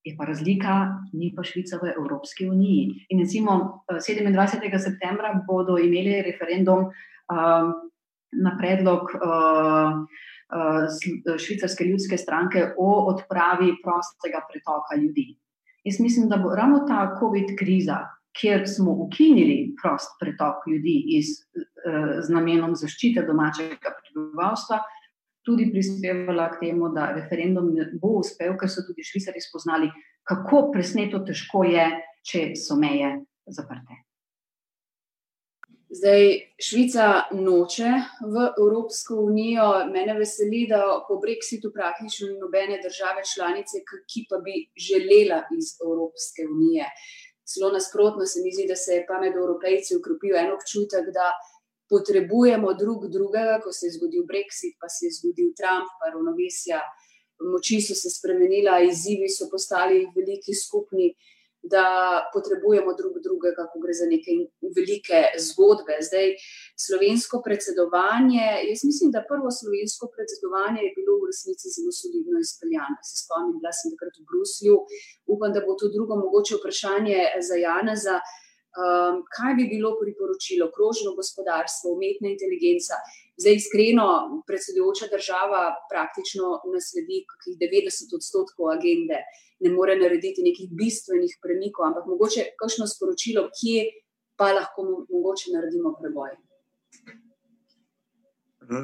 [0.04, 0.74] Je pa razlika,
[1.12, 3.06] ni pa Švica v Evropski uniji.
[3.11, 4.74] In recimo 27.
[4.74, 7.74] Eh, septembra bodo imeli referendum um,
[8.32, 9.92] na predlog uh,
[10.54, 15.36] uh, švicarske ljudske stranke o odpravi prostega pretoka ljudi.
[15.89, 17.99] Jaz mislim, da bo ravno ta COVID kriza,
[18.41, 21.26] kjer smo ukinili prost pretok ljudi iz,
[21.57, 24.82] eh, z namenom zaščite domačega prebivalstva,
[25.49, 29.89] tudi prispevala k temu, da referendum ne bo uspel, ker so tudi švicari spoznali,
[30.28, 31.89] kako presneto težko je,
[32.28, 33.14] če so meje
[33.47, 34.03] zaprte.
[35.89, 39.68] Zdaj, Švica noče v Evropsko unijo.
[39.89, 43.80] Mene veseli, da po Brexitu praktično ni nobene države članice,
[44.11, 46.91] ki pa bi želela iz Evropske unije.
[47.49, 51.32] Celo nasprotno se mi zdi, da se je pa med evropejci ukropil en občutek, da
[51.93, 56.82] potrebujemo drug drugega, ko se je zgodil Brexit, pa se je zgodil Trump, pa ravnovesja,
[57.53, 61.14] moči so se spremenila, izzivi so postali veliki skupni.
[61.62, 61.86] Da
[62.34, 64.32] potrebujemo drug drugega, ko gre za neke
[64.76, 65.94] velike zgodbe.
[66.09, 66.28] Zdaj,
[66.86, 72.98] slovensko predsedovanje, jaz mislim, da prvo slovensko predsedovanje je bilo v resnici zelo solidno izpeljano.
[73.09, 74.76] Se spomnim, bila sem takrat v Bruslju,
[75.32, 78.16] upam, da bo to drugo mogoče vprašanje za Janeza.
[78.78, 82.94] Um, kaj bi bilo priporočilo, krožno gospodarstvo, umetna inteligenca?
[83.40, 84.06] Zdaj, iskreno,
[84.48, 89.18] predsedujoča država praktično nasledi kakih 90 odstotkov agende,
[89.61, 93.88] ne more narediti nekih bistvenih premikov, ampak mogoče kakšno sporočilo, kje
[94.38, 96.36] pa lahko mogoče naredimo preboj.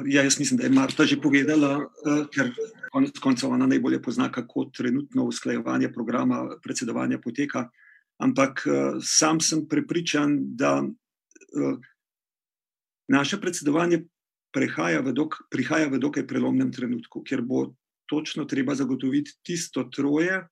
[0.09, 2.51] Ja, jaz mislim, da je Marta že povedala, eh, ker
[2.91, 7.69] konec koncev ona najbolje pozna, kako trenutno usklajevanje programa predsedovanja poteka
[8.17, 10.83] ampak uh, sam sem prepričan, da
[13.07, 14.05] naše predsedovanje
[14.55, 17.75] v dok, prihaja v dokaj prelomnem trenutku, ker bo
[18.07, 20.47] točno treba zagotoviti tisto troje,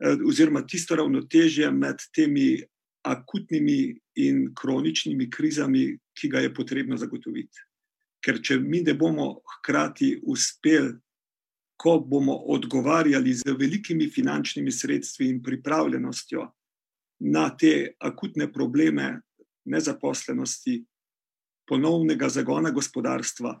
[0.00, 2.62] oziroma tisto ravnotežje med temi
[3.02, 7.64] akutnimi in kroničnimi krizami, ki ga je potrebno zagotoviti.
[8.20, 10.98] Ker če mi ne bomo hkrati uspeli,
[11.80, 16.44] ko bomo odgovarjali z velikimi finančnimi sredstvi in pripravljenostjo
[17.20, 19.20] na te akutne probleme
[19.64, 20.82] nezaposlenosti,
[21.68, 23.54] ponovnega zagona gospodarstva,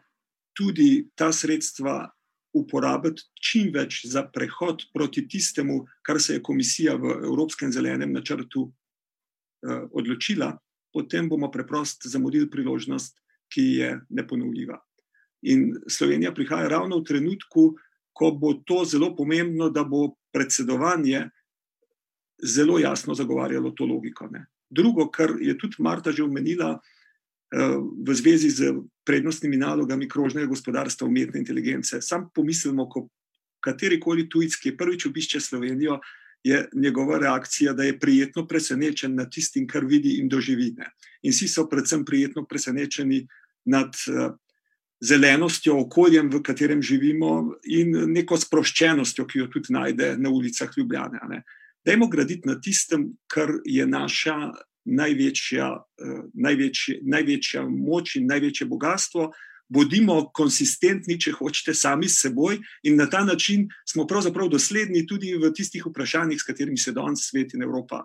[0.52, 2.10] tudi ta sredstva
[2.52, 8.66] uporabiti čim več za prehod proti tistemu, kar se je komisija v Evropskem zelenem načrtu
[8.68, 10.52] eh, odločila,
[10.92, 13.16] potem bomo preprosto zamudili priložnost,
[13.50, 14.76] ki je neponovljiva.
[15.50, 17.64] In Slovenija prihaja ravno v trenutku,
[18.12, 21.24] ko bo to zelo pomembno, da bo predsedovanje
[22.42, 24.28] zelo jasno zagovarjalo to logiko.
[24.30, 24.44] Ne.
[24.70, 26.99] Drugo, kar je tudi Marta že omenila eh,
[28.06, 28.74] v zvezi z
[29.04, 32.00] prednostnimi nalogami krožnega gospodarstva umetne inteligence.
[32.02, 33.08] Sam pomislimo, ko
[33.60, 35.98] katerikoli tujec, ki je prvič obišče Slovenijo,
[36.44, 40.70] je njegova reakcija, da je prijetno presenečen nad tistim, kar vidi in doživi.
[40.78, 40.92] Ne.
[41.22, 43.26] In vsi so predvsem prijetno presenečeni
[43.68, 44.30] nad uh,
[45.00, 51.20] zelenostjo, okoljem, v katerem živimo, in neko sproščenostjo, ki jo tudi najde na ulicah Ljubljana.
[51.28, 54.52] Uh, Dajmo graditi na tistem, kar je naša
[54.84, 59.30] največja, uh, največji, največja moč in največje bogatstvo.
[59.70, 62.56] Bodimo konsistentni, če hočete, sami s seboj,
[62.90, 67.28] in na ta način smo pravzaprav dosledni tudi v tistih vprašanjih, s katerimi se danes
[67.30, 68.02] svet in Evropa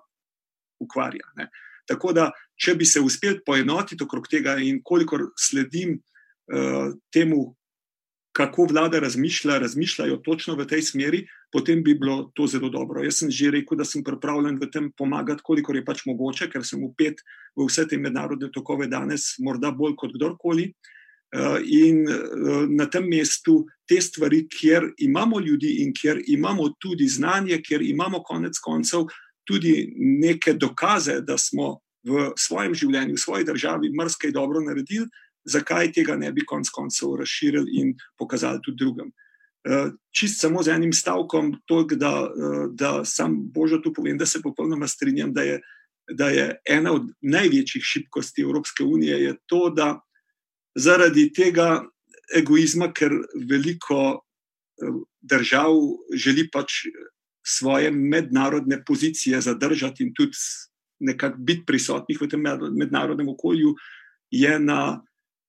[0.79, 1.25] ukvarja.
[1.39, 1.49] Ne.
[1.89, 7.55] Tako da, če bi se uspeli poenotiti okrog tega, in kolikor sledim uh, temu,
[8.35, 11.21] kako vlada razmišlja, razmišljajo točno v tej smeri,
[11.51, 13.03] potem bi bilo to zelo dobro.
[13.03, 16.65] Jaz sem že rekel, da sem pripravljen v tem pomagati, kolikor je pač mogoče, ker
[16.67, 17.23] sem upet
[17.55, 20.73] v vse te mednarodne tokove danes, morda bolj kot kdorkoli.
[21.35, 27.07] Eh, in eh, na tem mestu te stvari, kjer imamo ljudi in kjer imamo tudi
[27.07, 29.07] znanje, kjer imamo konec koncev
[29.47, 35.07] tudi neke dokaze, da smo v svojem življenju, v svoji državi, mrzkaj dobro naredili,
[35.45, 39.13] zakaj tega ne bi konec koncev razširili in pokazali tudi drugim.
[39.65, 44.25] Eh, čist samo z enim stavkom, toliko, da, eh, da sam Božo tu povem, da
[44.25, 45.61] se popolnoma strinjam, da je,
[46.11, 49.99] da je ena od največjih šibkosti Evropske unije to, da
[50.75, 51.85] zaradi tega
[52.37, 53.17] egoizma, ker
[53.49, 55.73] veliko eh, držav
[56.13, 56.85] želi pač
[57.45, 60.37] svoje mednarodne pozicije zadržati in tudi
[60.99, 62.41] nekako biti prisotnih v tem
[62.71, 63.73] mednarodnem okolju,
[64.31, 65.01] je na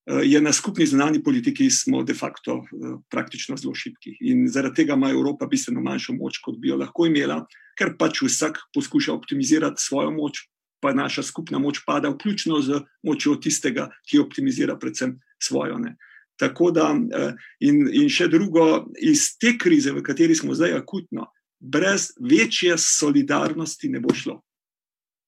[0.07, 4.17] je na skupni zunanji politiki smo de facto eh, praktično zelo šibki.
[4.21, 7.41] In zaradi tega ima Evropa bistveno manjšo moč, kot bi jo lahko imela,
[7.79, 10.47] ker pač vsak poskuša optimizirati svojo moč,
[10.81, 15.79] pa naša skupna moč pada, vključno z močjo tistega, ki optimizira predvsem svojo.
[15.83, 15.97] Ne.
[16.39, 21.27] Tako da, eh, in, in še drugo, iz te krize, v kateri smo zdaj akutno,
[21.59, 24.39] brez večje solidarnosti ne bo šlo.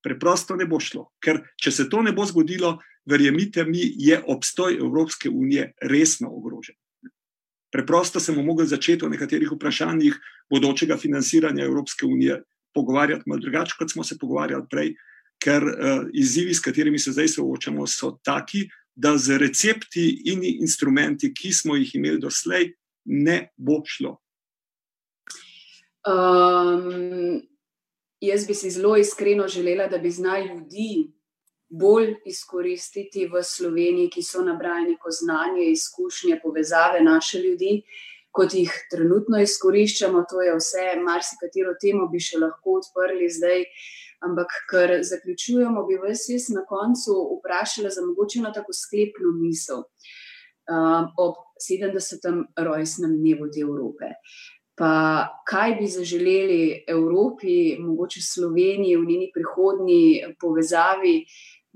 [0.04, 2.76] Preprosto ne bo šlo, ker če se to ne bo zgodilo,
[3.11, 6.76] verjemite mi, je obstoj Evropske unije resno ogrožen.
[7.72, 10.16] Preprosto se bomo mogli začeti o nekaterih vprašanjih
[10.50, 12.42] bodočega financiranja Evropske unije
[12.74, 14.94] pogovarjati malo drugače, kot smo se pogovarjali prej,
[15.42, 21.30] ker uh, izzivi, s katerimi se zdaj soočamo, so taki, da z recepti in instrumenti,
[21.34, 22.72] ki smo jih imeli doslej,
[23.04, 24.16] ne bo šlo.
[26.09, 27.42] Um,
[28.20, 31.17] jaz bi si zelo iskreno želela, da bi znali ljudi
[31.68, 37.82] bolj izkoristiti v Sloveniji, ki so nabrali neko znanje, izkušnje, povezave naše ljudi,
[38.32, 40.24] kot jih trenutno izkoriščamo.
[40.30, 43.64] To je vse, marsikatero temo bi še lahko odprli zdaj.
[44.24, 49.84] Ampak, ker zaključujemo, bi vas jaz na koncu vprašala za mogoče na tako sklepno misel
[49.84, 52.26] um, ob 70.
[52.56, 54.16] rojstnem dnevu te Evrope.
[54.78, 54.90] Pa
[55.46, 61.14] kaj bi zaželeli Evropi, mogoče Sloveniji v njeni prihodnji povezavi?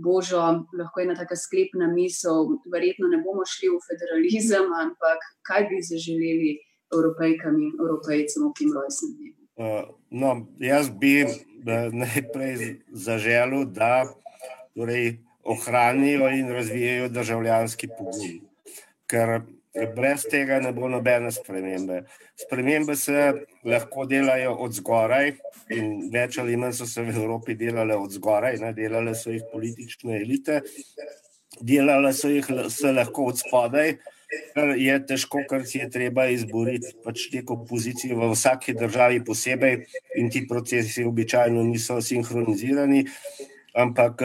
[0.03, 0.41] Božo,
[0.79, 5.81] lahko je ena taka sklepna misel, verjetno ne bomo šli v federalizem, ampak kaj bi
[5.87, 6.57] zaželeli
[6.93, 9.39] Evropejkam in Evropejcem v tem rojstnem dnevu?
[9.53, 10.31] Uh, no,
[10.61, 11.33] jaz bi uh,
[11.93, 14.05] najprej zaželel, da
[14.75, 18.41] torej, ohranijo in razvijajo državljanski pogum.
[19.07, 19.43] Ker
[19.97, 22.03] brez tega ne bo nobene spremembe.
[22.37, 23.33] Spremembe se
[23.65, 25.33] lahko delajo od zgoraj,
[25.73, 29.45] in več ali manj so se v Evropi delale od zgoraj, ne, delale so jih
[29.53, 30.61] politične elite,
[31.61, 33.97] delale so jih se lahko od spodaj.
[34.55, 39.75] Kar je težko, kar si je treba izboriti, pač neko pozicijo v vsaki državi posebej,
[40.17, 43.03] in ti procesi običajno niso sinhronizirani,
[43.77, 44.25] ampak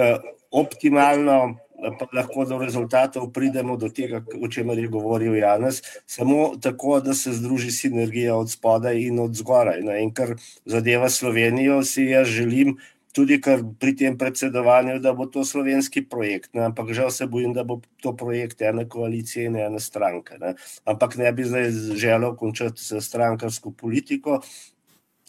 [0.55, 6.99] optimalno pa lahko do rezultatov pridemo, do tega, o čemer je govoril Janes, samo tako,
[6.99, 9.81] da se združi sinergija od spodaj in od zgoraj.
[9.85, 12.77] No, in kar zadeva Slovenijo, si jaz želim.
[13.17, 13.39] Tudi
[13.79, 16.67] pri tem predsedovanju, da bo to slovenski projekt, ne?
[16.69, 20.37] ampak žal se bojim, da bo to projekt ene koalicije in ene stranke.
[20.37, 20.53] Ne?
[20.85, 24.41] Ampak ne bi zdaj želel končati s strankarsko politiko.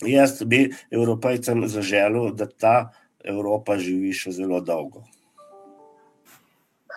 [0.05, 2.74] Jaz bi evropejcem zaželel, da ta
[3.24, 5.07] Evropa živi še zelo dolgo.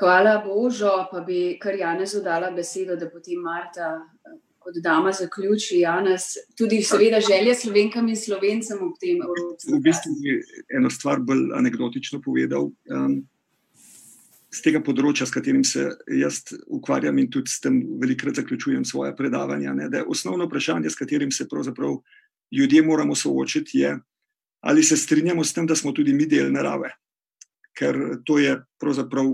[0.02, 4.00] Hvala Božo, pa bi kar Janezu dala besedo, da potem Marta
[4.62, 5.84] kot dama zaključi.
[5.84, 6.24] Janez,
[6.58, 9.78] tudi seveda želje slovenkam in slovencem ob tem evropskem.
[9.78, 10.40] V bistvu bi
[10.78, 12.72] eno stvar bolj anegdotično povedal.
[12.90, 13.20] Um,
[14.52, 15.86] z tega področja, s katerim se
[16.18, 20.90] jaz ukvarjam in tudi s tem velikrat zaključujem svoje predavanja, ne, da je osnovno vprašanje,
[20.90, 22.02] s katerim se pravzaprav
[22.52, 23.94] ljudje moramo soočiti, je,
[24.66, 26.92] ali se strinjamo s tem, da smo tudi mi del narave.
[27.78, 29.32] Ker to je pravzaprav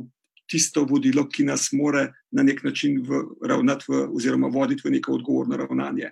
[0.49, 5.19] tisto vodilo, ki nas more na nek način v, ravnati v, oziroma voditi v neko
[5.19, 6.11] odgovorno ravnanje.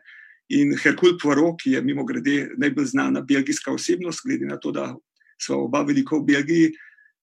[0.49, 4.91] In Herkul Poirot, ki je mimo grede najbolj znana belgijska osebnost, glede na to, da
[5.41, 6.73] so oba veliko v Belgiji,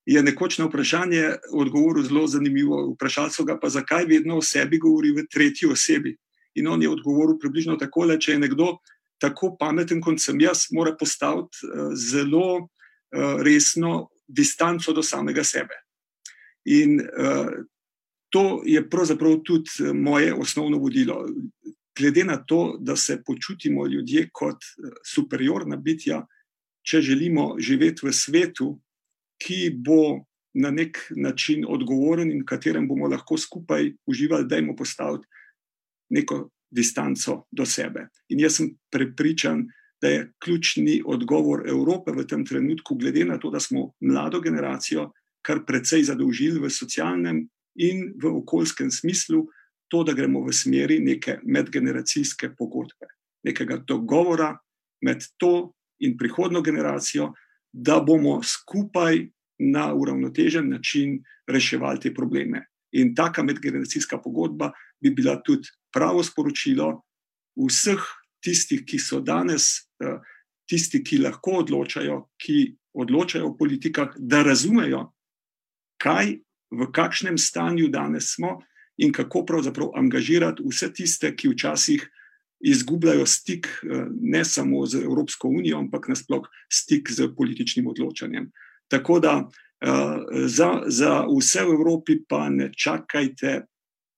[0.07, 2.81] je nekoč na vprašanje odgovoril zelo zanimivo.
[2.95, 6.17] Vprašal so ga pa, zakaj vedno o sebi govori v tretji osebi.
[6.59, 8.77] In on je odgovoril približno tako, da če je nekdo
[9.23, 15.82] tako pameten kot sem jaz, mora postaviti uh, zelo uh, resno distanco do samega sebe.
[16.65, 17.65] In uh,
[18.33, 21.27] to je pravzaprav tudi eh, moje osnovno vodilo.
[21.99, 26.27] Glede na to, da se počutimo ljudje kot eh, superiorna bitja,
[26.83, 28.81] če želimo živeti v svetu,
[29.43, 35.29] ki bo na nek način odgovoren in katerem bomo lahko skupaj uživali, da imamo postaviti
[36.11, 38.09] neko distanco do sebe.
[38.29, 39.67] In jaz sem prepričan,
[40.03, 45.11] da je ključni odgovor Evrope v tem trenutku, glede na to, da smo mlado generacijo,
[45.43, 47.43] kar precej zadolžili v socialnem
[47.75, 49.47] in v okoljskem smislu,
[49.89, 53.11] to, da gremo v smeri neke medgeneracijske pogodbe,
[53.45, 54.55] nekega dogovora
[55.05, 57.33] med to in prihodno generacijo,
[57.73, 59.27] da bomo skupaj
[59.59, 62.67] na uravnotežen način reševali te probleme.
[62.93, 67.03] In taka medgeneracijska pogodba bi bila tudi pravo sporočilo
[67.57, 68.01] vseh
[68.45, 70.19] tistih, ki so danes, eh,
[70.69, 75.13] tisti, ki lahko odločajo, ki odločajo o politikah, da razumejo,
[76.03, 76.39] kaj,
[76.73, 78.59] v kakšnem stanju danes smo
[78.99, 82.05] in kako pravzaprav angažirati vse tiste, ki včasih
[82.63, 88.51] izgubljajo stik eh, ne samo z Evropsko unijo, ampak nasploh stik z političnim odločanjem.
[88.89, 89.89] Tako da eh,
[90.47, 93.63] za, za vse v Evropi pa ne čakajte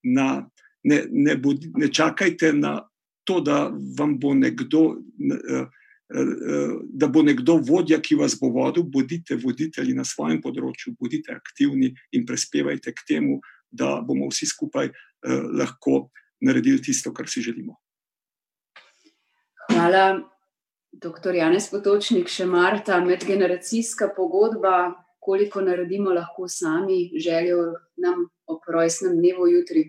[0.04, 0.48] na.
[0.84, 2.82] Ne, ne, bodi, ne čakajte na
[3.24, 5.68] to, da vam bo nekdo uh,
[6.92, 11.94] da bo nekdo vodja, ki vas bo vodil, bodite voditelji na svojem področju, bodite aktivni
[12.14, 13.40] in prispevajte k temu,
[13.70, 16.08] da bomo vsi skupaj eh, lahko
[16.44, 17.74] naredili tisto, kar si želimo.
[19.72, 20.20] Hvala,
[20.92, 24.92] doktor Janez Potočnik, še Marta, medgeneracijska pogodba,
[25.24, 29.88] koliko naredimo lahko sami, želijo nam ob rojstnem dnevu jutri.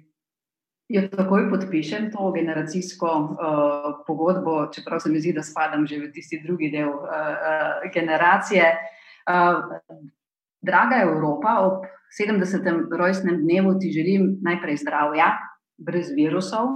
[0.86, 6.12] Jo takoj podpišem to generacijsko uh, pogodbo, čeprav se mi zdi, da spadam že v
[6.14, 8.68] tisti drugi del uh, uh, generacije.
[9.26, 9.66] Uh,
[10.62, 12.70] draga Evropa, ob 70.
[12.98, 15.32] rojstnem dnevu ti želim najprej zdravja,
[15.78, 16.70] brez virusov.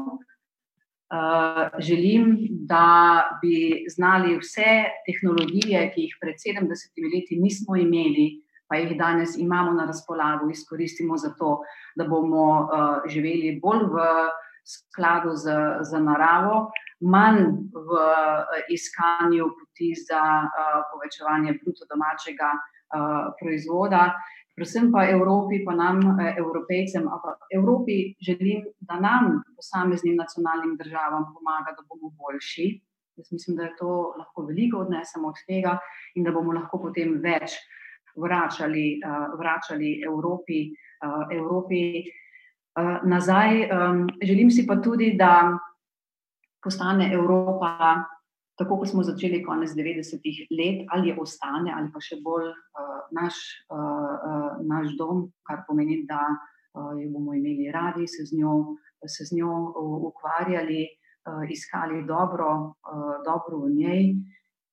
[1.10, 8.78] Uh, želim, da bi znali vse tehnologije, ki jih pred 70 leti nismo imeli, pa
[8.78, 11.61] jih danes imamo na razpolago, izkoristimo za to,
[11.95, 14.05] da bomo uh, živeli bolj v
[14.70, 16.70] skladu z, z naravo,
[17.01, 17.39] manj
[17.74, 24.13] v uh, iskanju poti za uh, povečevanje bruto domačega uh, proizvoda.
[24.53, 31.74] Predvsem pa Evropi, pa nam, Evropejcem, ampak Evropi želim, da nam, posameznim nacionalnim državam, pomaga,
[31.78, 32.70] da bomo boljši,
[33.20, 35.74] Jaz mislim, da je to lahko veliko odnesemo od tega
[36.15, 37.78] in da bomo lahko potem več uh,
[38.20, 40.59] vračali Evropi,
[41.05, 43.65] uh, Evropi uh, nazaj.
[43.65, 45.59] Um, želim si pa tudi, da
[46.63, 48.03] postane Evropa
[48.59, 52.49] tako kot smo začeli konec 90-ih let, ali ostane, ali pa še bolj
[53.15, 53.38] naš,
[54.67, 56.20] naš dom, kar pomeni, da
[56.99, 58.76] jo bomo imeli radi, se z njo,
[59.07, 59.53] se z njo
[60.11, 60.84] ukvarjali,
[61.55, 62.76] iskali dobro,
[63.24, 64.03] dobro v njej.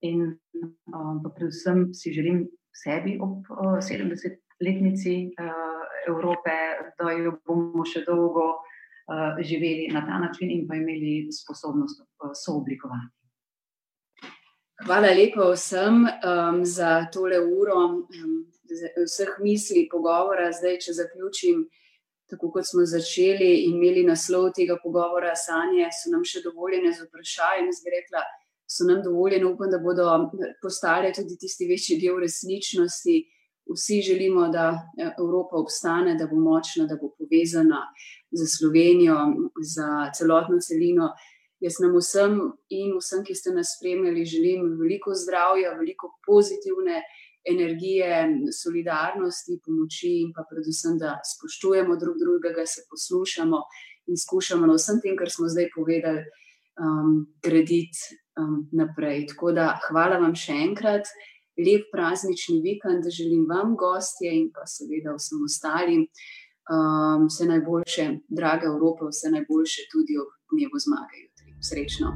[0.04, 2.44] In uh, predvsem si želim
[2.82, 6.56] sebi ob uh, 70-letnici uh, Evrope,
[6.98, 12.34] da jo bomo še dolgo uh, živeli na ta način in pa imeli sposobnost uh,
[12.44, 13.16] sooblikovati.
[14.84, 18.44] Hvala lepa vsem um, za tole uro, um,
[19.06, 20.50] vseh misli, pogovora.
[20.52, 21.62] Zdaj, če zaključim,
[22.28, 27.06] tako kot smo začeli in imeli naslov tega pogovora, sanje so nam še dovoljene z
[27.06, 27.70] vprašanjem.
[27.72, 28.24] Jaz bi rekla,
[28.66, 30.04] so nam dovoljene, upam, da bodo
[30.62, 33.16] postale tudi tisti večji del resničnosti.
[33.66, 34.66] Vsi želimo, da
[35.18, 37.80] Evropa obstane, da bo močna, da bo povezana
[38.30, 39.16] za Slovenijo,
[39.74, 41.10] za celotno celino.
[41.60, 42.36] Jaz nam vsem
[42.68, 47.00] in vsem, ki ste nas spremljali, želim veliko zdravja, veliko pozitivne
[47.48, 48.28] energije,
[48.62, 53.62] solidarnosti, pomoči in pa predvsem, da spoštujemo drug drugega, se poslušamo
[54.06, 56.22] in skušamo na vsem tem, kar smo zdaj povedali,
[56.82, 59.26] um, graditi um, naprej.
[59.32, 61.08] Tako da hvala vam še enkrat.
[61.56, 66.02] Lep praznični vikend, želim vam, gostje, in pa seveda vsem ostalim,
[66.68, 71.24] um, vse najboljše, draga Evropa, vse najboljše tudi ob dnevu zmage.
[71.64, 72.12] Srečno.